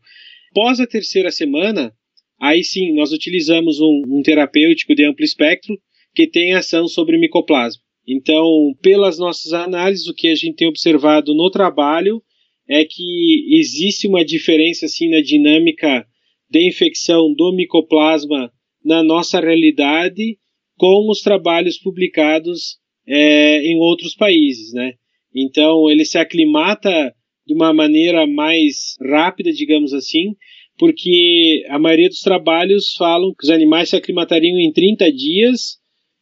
Após 0.49 0.79
a 0.79 0.88
terceira 0.88 1.29
semana, 1.29 1.93
aí 2.41 2.63
sim, 2.63 2.91
nós 2.95 3.12
utilizamos 3.12 3.79
um, 3.79 4.01
um 4.07 4.23
terapêutico 4.23 4.95
de 4.95 5.05
amplo 5.05 5.23
espectro, 5.23 5.77
que 6.15 6.25
tem 6.25 6.55
ação 6.55 6.88
sobre 6.88 7.19
micoplasma. 7.19 7.83
Então, 8.07 8.73
pelas 8.81 9.19
nossas 9.19 9.53
análises, 9.53 10.07
o 10.07 10.13
que 10.15 10.27
a 10.29 10.36
gente 10.36 10.55
tem 10.55 10.67
observado 10.67 11.36
no 11.36 11.51
trabalho 11.51 12.19
é 12.67 12.83
que 12.83 13.45
existe 13.55 14.07
uma 14.07 14.25
diferença 14.25 14.88
assim 14.88 15.07
na 15.07 15.21
dinâmica 15.21 16.03
de 16.49 16.67
infecção 16.67 17.31
do 17.31 17.53
micoplasma 17.55 18.51
na 18.83 19.03
nossa 19.03 19.39
realidade 19.39 20.39
com 20.77 21.12
os 21.12 21.21
trabalhos 21.21 21.77
publicados 21.77 22.81
é, 23.07 23.61
em 23.65 23.77
outros 23.79 24.15
países, 24.15 24.73
né? 24.73 24.93
Então 25.35 25.89
ele 25.89 26.05
se 26.05 26.17
aclimata 26.17 27.13
de 27.45 27.53
uma 27.53 27.73
maneira 27.73 28.25
mais 28.25 28.95
rápida, 29.01 29.51
digamos 29.51 29.93
assim, 29.93 30.35
porque 30.77 31.63
a 31.69 31.77
maioria 31.77 32.09
dos 32.09 32.21
trabalhos 32.21 32.93
falam 32.97 33.33
que 33.37 33.43
os 33.43 33.49
animais 33.49 33.89
se 33.89 33.95
aclimatariam 33.95 34.57
em 34.57 34.71
30 34.71 35.11
dias 35.11 35.77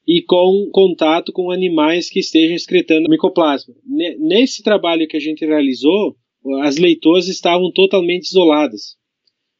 e 0.07 0.21
com 0.21 0.69
contato 0.71 1.31
com 1.31 1.51
animais 1.51 2.09
que 2.09 2.19
estejam 2.19 2.55
excretando 2.55 3.09
micoplasma. 3.09 3.73
Nesse 4.19 4.63
trabalho 4.63 5.07
que 5.07 5.15
a 5.15 5.19
gente 5.19 5.45
realizou, 5.45 6.15
as 6.63 6.77
leitoas 6.77 7.27
estavam 7.27 7.71
totalmente 7.71 8.25
isoladas. 8.25 8.97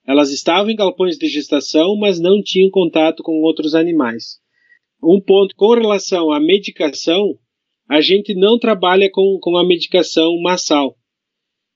Elas 0.06 0.32
estavam 0.32 0.72
em 0.72 0.76
galpões 0.76 1.16
de 1.18 1.28
gestação, 1.28 1.96
mas 1.96 2.20
não 2.20 2.42
tinham 2.42 2.72
contato 2.72 3.22
com 3.22 3.40
outros 3.42 3.76
animais. 3.76 4.41
Um 5.04 5.20
ponto 5.20 5.56
com 5.56 5.74
relação 5.74 6.32
à 6.32 6.40
medicação, 6.40 7.38
a 7.90 8.02
gente 8.02 8.34
não 8.36 8.60
trabalha 8.60 9.10
com, 9.12 9.38
com 9.42 9.58
a 9.58 9.66
medicação 9.66 10.40
massal, 10.42 10.96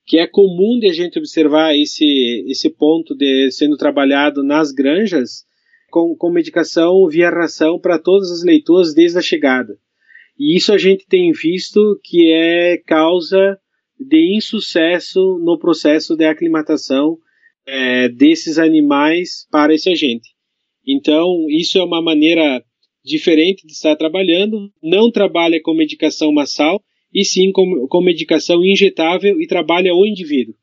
que 0.06 0.18
é 0.18 0.28
comum 0.28 0.80
de 0.80 0.88
a 0.88 0.94
gente 0.94 1.18
observar 1.18 1.76
esse, 1.76 2.46
esse 2.48 2.70
ponto 2.70 3.16
de 3.16 3.52
sendo 3.52 3.78
trabalhado 3.78 4.44
nas 4.44 4.72
granjas 4.72 5.44
com, 5.90 6.16
com 6.16 6.30
medicação 6.30 7.08
via 7.08 7.30
ração 7.30 7.80
para 7.80 7.98
todas 7.98 8.32
as 8.32 8.44
leitoas 8.44 8.94
desde 8.94 9.18
a 9.18 9.22
chegada. 9.22 9.78
E 10.38 10.56
isso 10.56 10.74
a 10.74 10.78
gente 10.78 11.06
tem 11.08 11.32
visto 11.32 12.00
que 12.04 12.32
é 12.32 12.78
causa 12.86 13.58
de 13.98 14.36
insucesso 14.36 15.40
no 15.40 15.58
processo 15.58 16.16
de 16.16 16.26
aclimatação 16.26 17.18
é, 17.66 18.10
desses 18.10 18.58
animais 18.58 19.48
para 19.50 19.74
esse 19.74 19.90
agente. 19.90 20.30
Então, 20.88 21.48
isso 21.50 21.78
é 21.78 21.84
uma 21.84 22.02
maneira 22.02 22.64
diferente 23.06 23.66
de 23.66 23.74
estar 23.74 23.96
trabalhando, 23.96 24.72
não 24.82 25.12
trabalha 25.12 25.62
com 25.62 25.74
medicação 25.74 26.34
massal, 26.34 26.84
e 27.14 27.24
sim 27.24 27.52
com, 27.52 27.88
com 27.88 28.02
medicação 28.02 28.66
injetável 28.66 29.40
e 29.40 29.48
trabalha 29.48 29.94
o 29.94 30.06
indivíduo. 30.06 30.56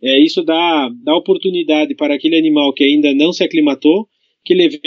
É, 0.00 0.22
isso 0.22 0.44
dá, 0.44 0.90
dá 1.02 1.16
oportunidade 1.16 1.94
para 1.94 2.14
aquele 2.14 2.38
animal 2.38 2.72
que 2.74 2.84
ainda 2.84 3.14
não 3.14 3.32
se 3.32 3.42
aclimatou, 3.42 4.06
que 4.44 4.52
ele 4.52 4.78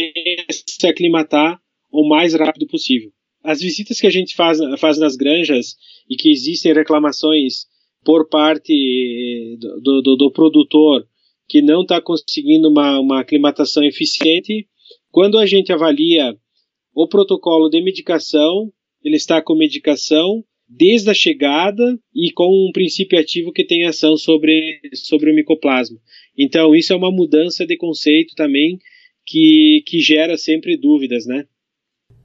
se 0.51 0.87
aclimatar 0.87 1.59
o 1.91 2.07
mais 2.07 2.33
rápido 2.35 2.67
possível. 2.67 3.11
As 3.43 3.59
visitas 3.59 3.99
que 3.99 4.07
a 4.07 4.11
gente 4.11 4.35
faz, 4.35 4.59
faz 4.79 4.99
nas 4.99 5.15
granjas 5.15 5.75
e 6.09 6.15
que 6.15 6.29
existem 6.29 6.73
reclamações 6.73 7.65
por 8.05 8.29
parte 8.29 9.57
do, 9.81 10.01
do, 10.01 10.15
do 10.15 10.31
produtor 10.31 11.05
que 11.49 11.61
não 11.61 11.81
está 11.81 11.99
conseguindo 11.99 12.69
uma, 12.69 12.99
uma 12.99 13.19
aclimatação 13.19 13.83
eficiente, 13.83 14.67
quando 15.11 15.39
a 15.39 15.47
gente 15.47 15.73
avalia 15.73 16.37
o 17.01 17.07
protocolo 17.07 17.69
de 17.69 17.81
medicação, 17.81 18.69
ele 19.01 19.15
está 19.15 19.41
com 19.41 19.55
medicação 19.55 20.43
desde 20.67 21.09
a 21.09 21.13
chegada 21.13 21.97
e 22.13 22.29
com 22.33 22.43
um 22.43 22.71
princípio 22.73 23.17
ativo 23.17 23.53
que 23.53 23.65
tem 23.65 23.85
ação 23.85 24.17
sobre, 24.17 24.81
sobre 24.93 25.31
o 25.31 25.33
micoplasma. 25.35 25.97
Então, 26.37 26.75
isso 26.75 26.91
é 26.91 26.95
uma 26.97 27.09
mudança 27.09 27.65
de 27.65 27.77
conceito 27.77 28.35
também 28.35 28.77
que, 29.25 29.81
que 29.87 30.01
gera 30.01 30.37
sempre 30.37 30.77
dúvidas, 30.77 31.25
né? 31.25 31.45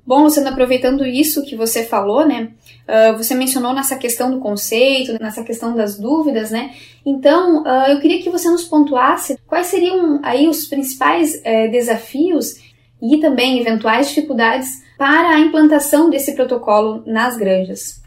Bom, 0.04 0.24
Luciano, 0.24 0.48
aproveitando 0.48 1.06
isso 1.06 1.44
que 1.44 1.54
você 1.54 1.84
falou, 1.84 2.26
né? 2.26 2.52
Uh, 2.82 3.16
você 3.16 3.34
mencionou 3.34 3.72
nessa 3.72 3.96
questão 3.96 4.30
do 4.30 4.40
conceito, 4.40 5.12
nessa 5.22 5.44
questão 5.44 5.74
das 5.74 5.98
dúvidas, 5.98 6.50
né? 6.50 6.74
Então, 7.06 7.62
uh, 7.62 7.90
eu 7.90 8.00
queria 8.00 8.20
que 8.20 8.28
você 8.28 8.50
nos 8.50 8.64
pontuasse 8.64 9.38
quais 9.46 9.68
seriam 9.68 10.20
aí 10.22 10.48
os 10.48 10.66
principais 10.66 11.36
uh, 11.36 11.70
desafios 11.70 12.63
e 13.02 13.18
também 13.18 13.60
eventuais 13.60 14.08
dificuldades 14.08 14.68
para 14.96 15.30
a 15.30 15.40
implantação 15.40 16.08
desse 16.10 16.34
protocolo 16.34 17.02
nas 17.06 17.36
granjas. 17.36 18.02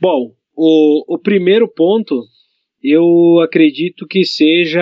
Bom, 0.00 0.32
o, 0.56 1.14
o 1.14 1.18
primeiro 1.18 1.68
ponto 1.68 2.22
eu 2.82 3.40
acredito 3.40 4.06
que 4.06 4.24
seja 4.24 4.80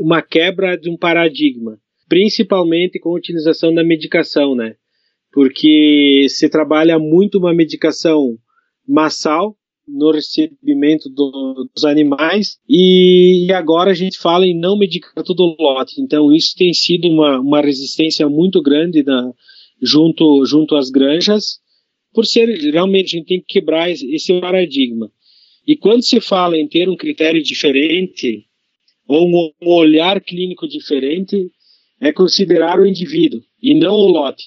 uma 0.00 0.20
quebra 0.20 0.76
de 0.76 0.90
um 0.90 0.96
paradigma, 0.96 1.78
principalmente 2.08 2.98
com 2.98 3.10
a 3.10 3.16
utilização 3.16 3.72
da 3.72 3.82
medicação, 3.82 4.54
né? 4.54 4.74
porque 5.32 6.26
se 6.28 6.48
trabalha 6.48 6.98
muito 6.98 7.38
uma 7.38 7.54
medicação 7.54 8.36
massal 8.86 9.56
no 9.92 10.10
recebimento 10.10 11.08
do, 11.08 11.68
dos 11.74 11.84
animais 11.84 12.58
e 12.68 13.48
agora 13.52 13.90
a 13.90 13.94
gente 13.94 14.18
fala 14.18 14.46
em 14.46 14.58
não 14.58 14.78
medicar 14.78 15.24
todo 15.24 15.40
o 15.40 15.56
lote. 15.58 16.00
Então 16.00 16.32
isso 16.32 16.54
tem 16.56 16.72
sido 16.72 17.08
uma, 17.08 17.40
uma 17.40 17.60
resistência 17.60 18.28
muito 18.28 18.62
grande 18.62 19.02
na, 19.02 19.32
junto, 19.82 20.44
junto 20.44 20.76
às 20.76 20.90
granjas, 20.90 21.58
por 22.12 22.26
ser 22.26 22.46
realmente 22.70 23.16
a 23.16 23.18
gente 23.18 23.28
tem 23.28 23.40
que 23.40 23.60
quebrar 23.60 23.90
esse 23.90 24.40
paradigma. 24.40 25.10
E 25.66 25.76
quando 25.76 26.02
se 26.02 26.20
fala 26.20 26.56
em 26.56 26.68
ter 26.68 26.88
um 26.88 26.96
critério 26.96 27.42
diferente 27.42 28.44
ou 29.06 29.26
um, 29.26 29.50
um 29.62 29.72
olhar 29.74 30.20
clínico 30.20 30.66
diferente, 30.66 31.50
é 32.00 32.12
considerar 32.12 32.80
o 32.80 32.86
indivíduo 32.86 33.40
e 33.62 33.74
não 33.74 33.94
o 33.94 34.08
lote 34.08 34.44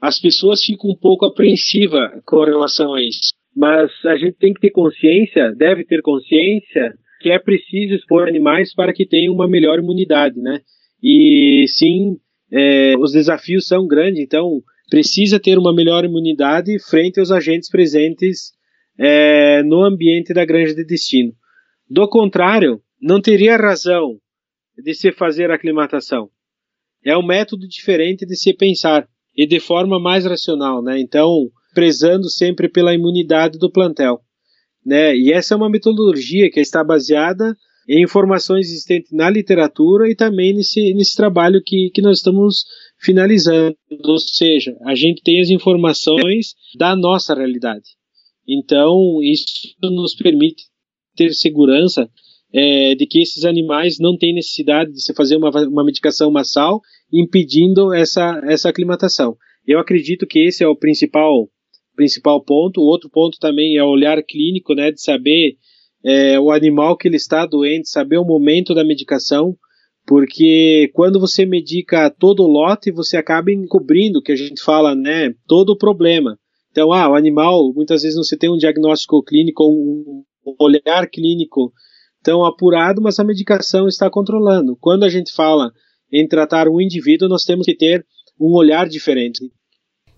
as 0.00 0.18
pessoas 0.18 0.64
ficam 0.64 0.90
um 0.90 0.96
pouco 0.96 1.26
apreensivas 1.26 2.22
com 2.24 2.42
relação 2.42 2.94
a 2.94 3.02
isso. 3.02 3.34
Mas 3.54 3.90
a 4.04 4.16
gente 4.16 4.36
tem 4.38 4.54
que 4.54 4.60
ter 4.60 4.70
consciência, 4.70 5.52
deve 5.56 5.84
ter 5.84 6.02
consciência, 6.02 6.94
que 7.20 7.30
é 7.30 7.38
preciso 7.38 7.94
expor 7.94 8.28
animais 8.28 8.74
para 8.74 8.92
que 8.92 9.06
tenham 9.06 9.34
uma 9.34 9.48
melhor 9.48 9.78
imunidade, 9.78 10.40
né? 10.40 10.60
E 11.02 11.64
sim, 11.68 12.16
é, 12.52 12.94
os 12.98 13.12
desafios 13.12 13.66
são 13.66 13.86
grandes, 13.86 14.22
então 14.22 14.62
precisa 14.88 15.38
ter 15.38 15.58
uma 15.58 15.74
melhor 15.74 16.04
imunidade 16.04 16.78
frente 16.88 17.20
aos 17.20 17.30
agentes 17.30 17.70
presentes 17.70 18.52
é, 18.98 19.62
no 19.62 19.84
ambiente 19.84 20.34
da 20.34 20.44
granja 20.44 20.74
de 20.74 20.84
destino. 20.84 21.32
Do 21.88 22.08
contrário, 22.08 22.80
não 23.00 23.20
teria 23.20 23.56
razão 23.56 24.18
de 24.76 24.94
se 24.94 25.12
fazer 25.12 25.50
aclimatação. 25.50 26.28
É 27.04 27.16
um 27.16 27.26
método 27.26 27.66
diferente 27.66 28.26
de 28.26 28.36
se 28.36 28.54
pensar 28.54 29.08
e 29.36 29.46
de 29.46 29.58
forma 29.58 29.98
mais 29.98 30.24
racional, 30.24 30.82
né? 30.82 31.00
Então, 31.00 31.48
prezando 31.74 32.30
sempre 32.30 32.68
pela 32.68 32.94
imunidade 32.94 33.58
do 33.58 33.70
plantel, 33.70 34.20
né? 34.84 35.16
E 35.16 35.32
essa 35.32 35.54
é 35.54 35.56
uma 35.56 35.70
metodologia 35.70 36.50
que 36.50 36.60
está 36.60 36.82
baseada 36.82 37.56
em 37.88 38.02
informações 38.04 38.68
existentes 38.68 39.10
na 39.12 39.28
literatura 39.28 40.08
e 40.08 40.14
também 40.14 40.54
nesse, 40.54 40.94
nesse 40.94 41.16
trabalho 41.16 41.60
que, 41.64 41.90
que 41.92 42.02
nós 42.02 42.18
estamos 42.18 42.64
finalizando, 42.98 43.76
ou 44.04 44.18
seja, 44.18 44.76
a 44.84 44.94
gente 44.94 45.22
tem 45.22 45.40
as 45.40 45.50
informações 45.50 46.54
da 46.78 46.94
nossa 46.94 47.34
realidade. 47.34 47.96
Então, 48.46 49.20
isso 49.22 49.44
nos 49.82 50.14
permite 50.14 50.64
ter 51.16 51.32
segurança 51.32 52.08
é, 52.52 52.94
de 52.94 53.06
que 53.06 53.20
esses 53.20 53.44
animais 53.44 53.98
não 53.98 54.16
têm 54.16 54.34
necessidade 54.34 54.92
de 54.92 55.02
se 55.02 55.14
fazer 55.14 55.36
uma, 55.36 55.50
uma 55.68 55.84
medicação 55.84 56.30
massal 56.30 56.80
impedindo 57.12 57.92
essa, 57.92 58.40
essa 58.44 58.68
aclimatação. 58.68 59.36
Eu 59.66 59.78
acredito 59.78 60.26
que 60.26 60.46
esse 60.46 60.64
é 60.64 60.68
o 60.68 60.76
principal, 60.76 61.48
principal 62.00 62.42
ponto. 62.42 62.80
O 62.80 62.86
outro 62.86 63.10
ponto 63.10 63.38
também 63.38 63.76
é 63.76 63.84
o 63.84 63.90
olhar 63.90 64.22
clínico, 64.22 64.74
né, 64.74 64.90
de 64.90 65.02
saber 65.02 65.58
é, 66.02 66.40
o 66.40 66.50
animal 66.50 66.96
que 66.96 67.06
ele 67.06 67.16
está 67.16 67.44
doente, 67.44 67.90
saber 67.90 68.16
o 68.16 68.24
momento 68.24 68.74
da 68.74 68.82
medicação, 68.82 69.54
porque 70.06 70.90
quando 70.94 71.20
você 71.20 71.44
medica 71.44 72.08
todo 72.08 72.42
o 72.42 72.50
lote, 72.50 72.90
você 72.90 73.18
acaba 73.18 73.52
encobrindo, 73.52 74.22
que 74.22 74.32
a 74.32 74.36
gente 74.36 74.62
fala, 74.62 74.94
né, 74.94 75.34
todo 75.46 75.70
o 75.70 75.76
problema. 75.76 76.38
Então, 76.70 76.90
ah, 76.90 77.10
o 77.10 77.14
animal, 77.14 77.70
muitas 77.74 78.00
vezes 78.00 78.16
você 78.16 78.34
tem 78.34 78.50
um 78.50 78.56
diagnóstico 78.56 79.22
clínico, 79.22 79.62
um 79.62 80.24
olhar 80.58 81.06
clínico 81.12 81.70
tão 82.22 82.46
apurado, 82.46 83.02
mas 83.02 83.18
a 83.18 83.24
medicação 83.24 83.86
está 83.86 84.08
controlando. 84.08 84.74
Quando 84.80 85.04
a 85.04 85.08
gente 85.10 85.32
fala 85.34 85.70
em 86.10 86.26
tratar 86.26 86.66
um 86.66 86.80
indivíduo, 86.80 87.28
nós 87.28 87.44
temos 87.44 87.66
que 87.66 87.76
ter 87.76 88.06
um 88.40 88.56
olhar 88.56 88.88
diferente. 88.88 89.50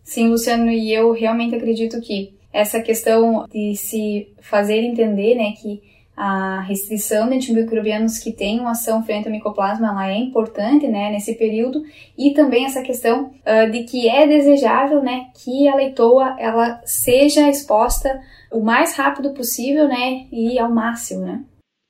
Sim, 0.05 0.29
Luciano, 0.29 0.71
e 0.71 0.93
eu 0.93 1.13
realmente 1.13 1.55
acredito 1.55 2.01
que 2.01 2.35
essa 2.53 2.81
questão 2.81 3.47
de 3.49 3.75
se 3.77 4.33
fazer 4.41 4.79
entender, 4.79 5.35
né, 5.35 5.53
que 5.53 5.81
a 6.15 6.61
restrição 6.61 7.29
de 7.29 7.37
antimicrobianos 7.37 8.19
que 8.19 8.33
tenham 8.33 8.69
ação 8.69 9.03
frente 9.03 9.27
ao 9.27 9.33
micoplasma 9.33 9.89
ela 9.89 10.11
é 10.11 10.19
importante, 10.19 10.87
né, 10.87 11.11
nesse 11.11 11.35
período, 11.35 11.83
e 12.19 12.35
também 12.35 12.67
essa 12.67 12.83
questão 12.83 13.31
uh, 13.31 13.71
de 13.71 13.85
que 13.85 14.09
é 14.09 14.27
desejável, 14.27 15.03
né, 15.03 15.27
que 15.43 15.67
a 15.69 15.75
leitoa 15.75 16.37
ela 16.39 16.83
seja 16.85 17.49
exposta 17.49 18.21
o 18.51 18.61
mais 18.61 18.95
rápido 18.95 19.33
possível, 19.33 19.89
né, 19.89 20.27
e 20.31 20.59
ao 20.59 20.71
máximo, 20.71 21.23
né. 21.23 21.43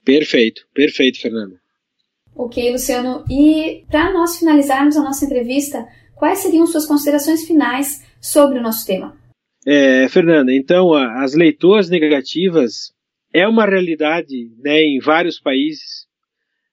Perfeito, 0.04 0.62
perfeito, 0.72 1.20
Fernando. 1.20 1.54
Ok, 2.34 2.72
Luciano. 2.72 3.24
E 3.28 3.84
para 3.90 4.12
nós 4.12 4.38
finalizarmos 4.38 4.96
a 4.96 5.02
nossa 5.02 5.24
entrevista, 5.24 5.86
quais 6.14 6.38
seriam 6.38 6.66
suas 6.66 6.86
considerações 6.86 7.44
finais 7.44 8.04
sobre 8.20 8.58
o 8.58 8.62
nosso 8.62 8.86
tema? 8.86 9.16
É, 9.66 10.08
Fernanda, 10.08 10.52
então 10.52 10.92
as 10.92 11.34
leituras 11.34 11.88
negativas 11.88 12.92
é 13.32 13.46
uma 13.46 13.64
realidade 13.64 14.50
né, 14.58 14.82
em 14.82 14.98
vários 14.98 15.38
países. 15.38 16.06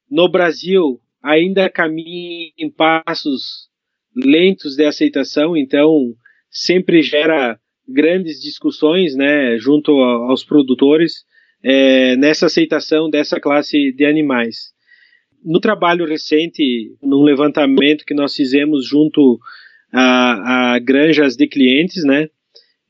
No 0.10 0.30
Brasil, 0.30 1.00
ainda 1.22 1.70
caminha 1.70 2.52
em 2.58 2.70
passos 2.70 3.70
lentos 4.16 4.76
de 4.76 4.86
aceitação, 4.86 5.56
então 5.56 6.14
sempre 6.50 7.02
gera 7.02 7.60
grandes 7.88 8.42
discussões 8.42 9.16
né, 9.16 9.58
junto 9.58 9.92
aos 9.92 10.44
produtores 10.44 11.26
é, 11.64 12.16
nessa 12.16 12.48
aceitação 12.48 13.10
dessa 13.10 13.40
classe 13.40 13.92
de 13.94 14.06
animais. 14.06 14.74
No 15.44 15.60
trabalho 15.60 16.06
recente, 16.06 16.96
num 17.02 17.24
levantamento 17.24 18.06
que 18.06 18.14
nós 18.14 18.36
fizemos 18.36 18.86
junto 18.88 19.40
a, 19.92 20.74
a 20.74 20.80
granjas 20.80 21.36
de 21.36 21.48
clientes, 21.48 22.04
né, 22.04 22.28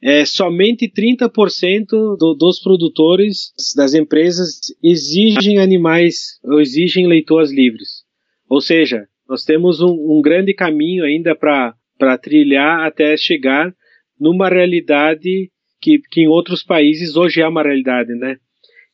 é, 0.02 0.24
somente 0.26 0.90
30% 0.90 1.86
do, 2.18 2.34
dos 2.34 2.62
produtores 2.62 3.52
das 3.76 3.94
empresas 3.94 4.60
exigem 4.82 5.60
animais 5.60 6.40
ou 6.44 6.62
exigem 6.62 7.08
leitoas 7.08 7.52
livres. 7.52 8.04
Ou 8.50 8.62
seja, 8.62 9.08
nós 9.28 9.44
temos 9.44 9.82
um, 9.82 10.18
um 10.18 10.22
grande 10.22 10.54
caminho 10.54 11.04
ainda 11.04 11.36
para 11.36 12.18
trilhar 12.18 12.86
até 12.86 13.16
chegar 13.18 13.74
numa 14.20 14.50
realidade 14.50 15.52
que, 15.82 16.00
que 16.12 16.22
em 16.22 16.28
outros 16.28 16.64
países 16.64 17.16
hoje 17.16 17.42
é 17.42 17.48
uma 17.48 17.64
realidade, 17.64 18.14
né? 18.16 18.38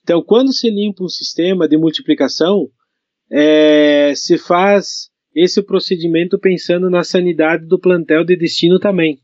Então, 0.03 0.21
quando 0.21 0.53
se 0.53 0.69
limpa 0.69 1.03
um 1.03 1.09
sistema 1.09 1.67
de 1.67 1.77
multiplicação, 1.77 2.67
é, 3.31 4.13
se 4.15 4.38
faz 4.38 5.09
esse 5.33 5.61
procedimento 5.61 6.39
pensando 6.39 6.89
na 6.89 7.03
sanidade 7.03 7.65
do 7.65 7.79
plantel 7.79 8.23
de 8.23 8.38
destino 8.38 8.79
também, 8.79 9.19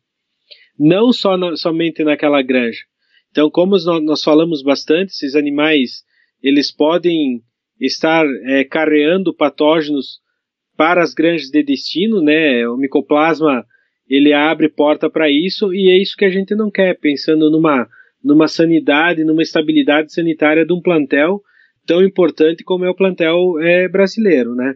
não 0.78 1.12
só 1.14 1.38
na, 1.38 1.56
somente 1.56 2.04
naquela 2.04 2.42
granja. 2.42 2.82
Então, 3.30 3.50
como 3.50 3.78
nós, 4.02 4.24
falamos 4.24 4.62
bastante, 4.62 5.12
esses 5.12 5.36
animais 5.36 6.04
eles 6.44 6.72
podem 6.72 7.42
estar 7.80 8.26
é, 8.46 8.64
carreando 8.64 9.34
patógenos 9.34 10.20
para 10.76 11.02
as 11.02 11.14
granjas 11.14 11.50
de 11.50 11.64
destino, 11.64 12.22
né? 12.22 12.68
O 12.68 12.76
micoplasma 12.76 13.66
ele 14.10 14.34
abre 14.34 14.68
porta 14.68 15.10
para 15.10 15.30
isso 15.30 15.74
e 15.74 15.90
é 15.90 16.02
isso 16.02 16.16
que 16.18 16.26
a 16.26 16.30
gente 16.30 16.54
não 16.56 16.70
quer, 16.70 17.00
pensando 17.00 17.50
numa, 17.50 17.88
numa 18.22 18.48
sanidade, 18.48 19.24
numa 19.24 19.42
estabilidade 19.42 20.12
sanitária 20.12 20.66
de 20.66 20.74
um 20.74 20.82
plantel 20.82 21.42
tão 21.86 22.04
importante 22.04 22.64
como 22.64 22.86
é 22.86 22.90
o 22.90 22.96
plantel 22.96 23.60
é, 23.60 23.88
brasileiro, 23.88 24.56
né? 24.56 24.76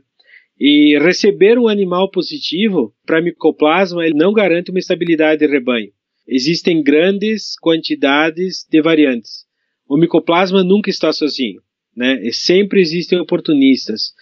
E 0.59 0.97
receber 0.99 1.57
um 1.57 1.67
animal 1.67 2.09
positivo 2.09 2.93
para 3.05 3.21
micoplasma 3.21 4.05
ele 4.05 4.17
não 4.17 4.33
garante 4.33 4.71
uma 4.71 4.79
estabilidade 4.79 5.39
de 5.39 5.51
rebanho. 5.51 5.91
Existem 6.27 6.81
grandes 6.81 7.55
quantidades 7.59 8.65
de 8.69 8.81
variantes. 8.81 9.45
O 9.87 9.97
micoplasma 9.97 10.63
nunca 10.63 10.89
está 10.89 11.11
sozinho, 11.13 11.61
né? 11.95 12.19
E 12.23 12.33
sempre 12.33 12.81
existem 12.81 13.19
oportunistas. 13.19 14.13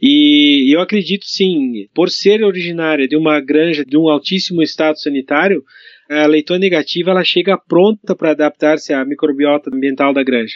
E 0.00 0.72
eu 0.72 0.80
acredito 0.80 1.24
sim, 1.26 1.88
por 1.92 2.08
ser 2.08 2.44
originária 2.44 3.08
de 3.08 3.16
uma 3.16 3.40
granja 3.40 3.84
de 3.84 3.96
um 3.96 4.08
altíssimo 4.08 4.62
estado 4.62 4.98
sanitário, 5.00 5.64
a 6.08 6.26
leitona 6.26 6.60
negativa 6.60 7.10
ela 7.10 7.24
chega 7.24 7.58
pronta 7.58 8.14
para 8.14 8.30
adaptar-se 8.30 8.92
à 8.92 9.04
microbiota 9.04 9.74
ambiental 9.74 10.14
da 10.14 10.22
granja. 10.22 10.54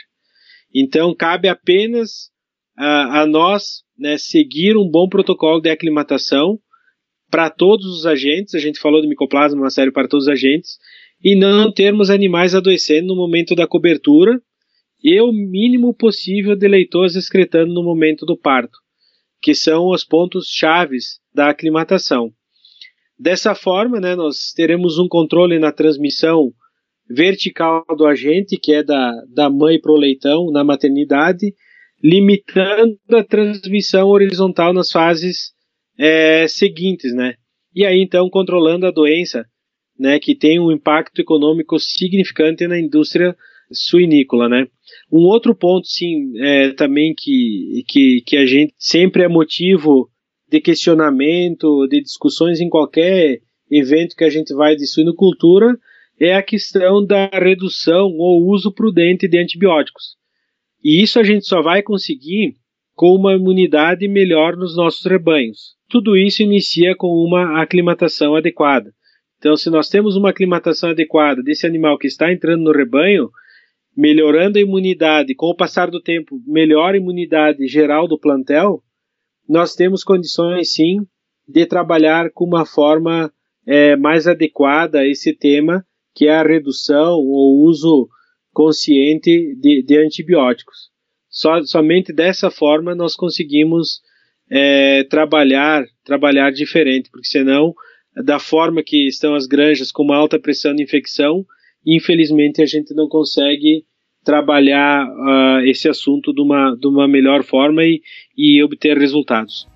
Então 0.74 1.14
cabe 1.14 1.48
apenas 1.48 2.30
a, 2.76 3.22
a 3.22 3.26
nós 3.26 3.82
né, 3.98 4.16
seguir 4.18 4.76
um 4.76 4.88
bom 4.88 5.08
protocolo 5.08 5.60
de 5.60 5.70
aclimatação 5.70 6.58
para 7.30 7.50
todos 7.50 7.86
os 7.86 8.06
agentes. 8.06 8.54
A 8.54 8.58
gente 8.58 8.78
falou 8.78 9.02
do 9.02 9.08
micoplasma, 9.08 9.60
uma 9.60 9.70
série 9.70 9.92
para 9.92 10.08
todos 10.08 10.26
os 10.26 10.32
agentes, 10.32 10.78
e 11.22 11.36
não 11.36 11.72
termos 11.72 12.10
animais 12.10 12.54
adoecendo 12.54 13.08
no 13.08 13.16
momento 13.16 13.54
da 13.54 13.66
cobertura 13.66 14.40
e 15.02 15.20
o 15.20 15.32
mínimo 15.32 15.94
possível 15.94 16.56
de 16.56 16.68
leitores 16.68 17.16
excretando 17.16 17.72
no 17.72 17.82
momento 17.82 18.24
do 18.24 18.36
parto 18.36 18.78
que 19.42 19.54
são 19.54 19.88
os 19.88 20.04
pontos 20.04 20.46
chaves 20.48 21.20
da 21.34 21.50
aclimatação. 21.50 22.32
Dessa 23.18 23.54
forma, 23.54 24.00
né, 24.00 24.14
nós 24.14 24.52
teremos 24.54 24.98
um 24.98 25.08
controle 25.08 25.58
na 25.58 25.72
transmissão 25.72 26.52
vertical 27.14 27.84
do 27.96 28.06
agente, 28.06 28.58
que 28.60 28.72
é 28.72 28.82
da, 28.82 29.12
da 29.32 29.50
mãe 29.50 29.80
para 29.80 29.92
o 29.92 29.96
leitão 29.96 30.50
na 30.50 30.64
maternidade, 30.64 31.54
limitando 32.02 32.98
a 33.12 33.22
transmissão 33.22 34.08
horizontal 34.08 34.72
nas 34.72 34.90
fases 34.90 35.52
é, 35.98 36.46
seguintes, 36.48 37.14
né? 37.14 37.34
E 37.74 37.86
aí 37.86 38.02
então 38.02 38.28
controlando 38.28 38.86
a 38.86 38.90
doença, 38.90 39.44
né, 39.98 40.18
que 40.18 40.34
tem 40.34 40.58
um 40.58 40.72
impacto 40.72 41.20
econômico 41.20 41.78
significante 41.78 42.66
na 42.66 42.78
indústria 42.78 43.36
suinícola, 43.70 44.48
né? 44.48 44.66
Um 45.10 45.20
outro 45.20 45.54
ponto, 45.54 45.86
sim, 45.86 46.32
é, 46.38 46.72
também 46.72 47.14
que, 47.16 47.84
que, 47.88 48.22
que 48.26 48.36
a 48.36 48.46
gente 48.46 48.74
sempre 48.78 49.22
é 49.22 49.28
motivo 49.28 50.10
de 50.48 50.60
questionamento, 50.60 51.86
de 51.88 52.02
discussões 52.02 52.60
em 52.60 52.68
qualquer 52.68 53.38
evento 53.70 54.14
que 54.14 54.24
a 54.24 54.28
gente 54.28 54.52
vai 54.54 54.76
de 54.76 54.86
suinocultura, 54.86 55.78
é 56.24 56.36
a 56.36 56.42
questão 56.42 57.04
da 57.04 57.26
redução 57.32 58.12
ou 58.16 58.46
uso 58.48 58.72
prudente 58.72 59.26
de 59.26 59.38
antibióticos. 59.38 60.16
E 60.82 61.02
isso 61.02 61.18
a 61.18 61.24
gente 61.24 61.44
só 61.46 61.60
vai 61.60 61.82
conseguir 61.82 62.54
com 62.94 63.16
uma 63.16 63.34
imunidade 63.34 64.06
melhor 64.06 64.56
nos 64.56 64.76
nossos 64.76 65.04
rebanhos. 65.04 65.74
Tudo 65.88 66.16
isso 66.16 66.42
inicia 66.42 66.94
com 66.94 67.08
uma 67.08 67.60
aclimatação 67.60 68.36
adequada. 68.36 68.92
Então, 69.38 69.56
se 69.56 69.68
nós 69.68 69.88
temos 69.88 70.14
uma 70.14 70.30
aclimatação 70.30 70.90
adequada 70.90 71.42
desse 71.42 71.66
animal 71.66 71.98
que 71.98 72.06
está 72.06 72.32
entrando 72.32 72.62
no 72.62 72.72
rebanho, 72.72 73.28
melhorando 73.96 74.58
a 74.58 74.62
imunidade, 74.62 75.34
com 75.34 75.46
o 75.46 75.56
passar 75.56 75.90
do 75.90 76.00
tempo, 76.00 76.40
melhora 76.46 76.96
a 76.96 77.00
imunidade 77.00 77.66
geral 77.66 78.06
do 78.06 78.18
plantel, 78.18 78.80
nós 79.48 79.74
temos 79.74 80.04
condições 80.04 80.72
sim 80.72 81.00
de 81.48 81.66
trabalhar 81.66 82.30
com 82.32 82.44
uma 82.44 82.64
forma 82.64 83.32
é, 83.66 83.96
mais 83.96 84.28
adequada 84.28 85.00
a 85.00 85.06
esse 85.06 85.36
tema, 85.36 85.84
que 86.14 86.26
é 86.26 86.34
a 86.34 86.42
redução 86.42 87.18
ou 87.18 87.62
uso 87.64 88.08
consciente 88.52 89.56
de, 89.56 89.82
de 89.82 89.98
antibióticos. 89.98 90.90
So, 91.28 91.64
somente 91.64 92.12
dessa 92.12 92.50
forma 92.50 92.94
nós 92.94 93.16
conseguimos 93.16 94.00
é, 94.50 95.04
trabalhar, 95.04 95.84
trabalhar 96.04 96.52
diferente, 96.52 97.10
porque 97.10 97.26
senão, 97.26 97.74
da 98.24 98.38
forma 98.38 98.82
que 98.82 99.08
estão 99.08 99.34
as 99.34 99.46
granjas 99.46 99.90
com 99.90 100.02
uma 100.02 100.16
alta 100.16 100.38
pressão 100.38 100.74
de 100.74 100.82
infecção, 100.82 101.44
infelizmente 101.86 102.60
a 102.60 102.66
gente 102.66 102.94
não 102.94 103.08
consegue 103.08 103.84
trabalhar 104.22 105.06
uh, 105.06 105.66
esse 105.66 105.88
assunto 105.88 106.32
de 106.32 106.40
uma, 106.40 106.76
de 106.78 106.86
uma 106.86 107.08
melhor 107.08 107.42
forma 107.42 107.82
e, 107.82 108.00
e 108.36 108.62
obter 108.62 108.96
resultados. 108.96 109.66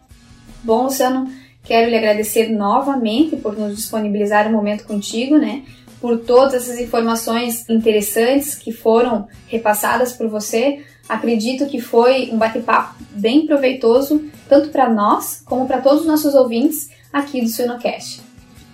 Bom, 0.62 0.84
Luciano, 0.84 1.26
quero 1.64 1.90
lhe 1.90 1.96
agradecer 1.96 2.48
novamente 2.50 3.36
por 3.36 3.58
nos 3.58 3.74
disponibilizar 3.74 4.46
um 4.48 4.52
momento 4.52 4.84
contigo, 4.84 5.36
né? 5.38 5.64
Por 6.00 6.18
todas 6.18 6.54
essas 6.54 6.78
informações 6.78 7.68
interessantes 7.68 8.54
que 8.54 8.72
foram 8.72 9.26
repassadas 9.48 10.12
por 10.12 10.28
você. 10.28 10.80
Acredito 11.08 11.66
que 11.66 11.80
foi 11.80 12.30
um 12.32 12.38
bate-papo 12.38 12.96
bem 13.10 13.46
proveitoso, 13.46 14.24
tanto 14.48 14.70
para 14.70 14.92
nós 14.92 15.42
como 15.44 15.66
para 15.66 15.80
todos 15.80 16.00
os 16.00 16.06
nossos 16.06 16.34
ouvintes 16.34 16.90
aqui 17.12 17.40
do 17.40 17.48
Suinocast. 17.48 18.20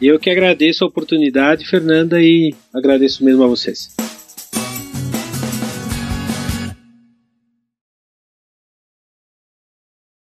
Eu 0.01 0.19
que 0.19 0.31
agradeço 0.31 0.83
a 0.83 0.89
oportunidade, 0.89 1.65
Fernanda, 1.69 2.21
e 2.21 2.55
agradeço 2.75 3.25
mesmo 3.25 3.45
a 3.45 3.47
vocês. 3.47 3.95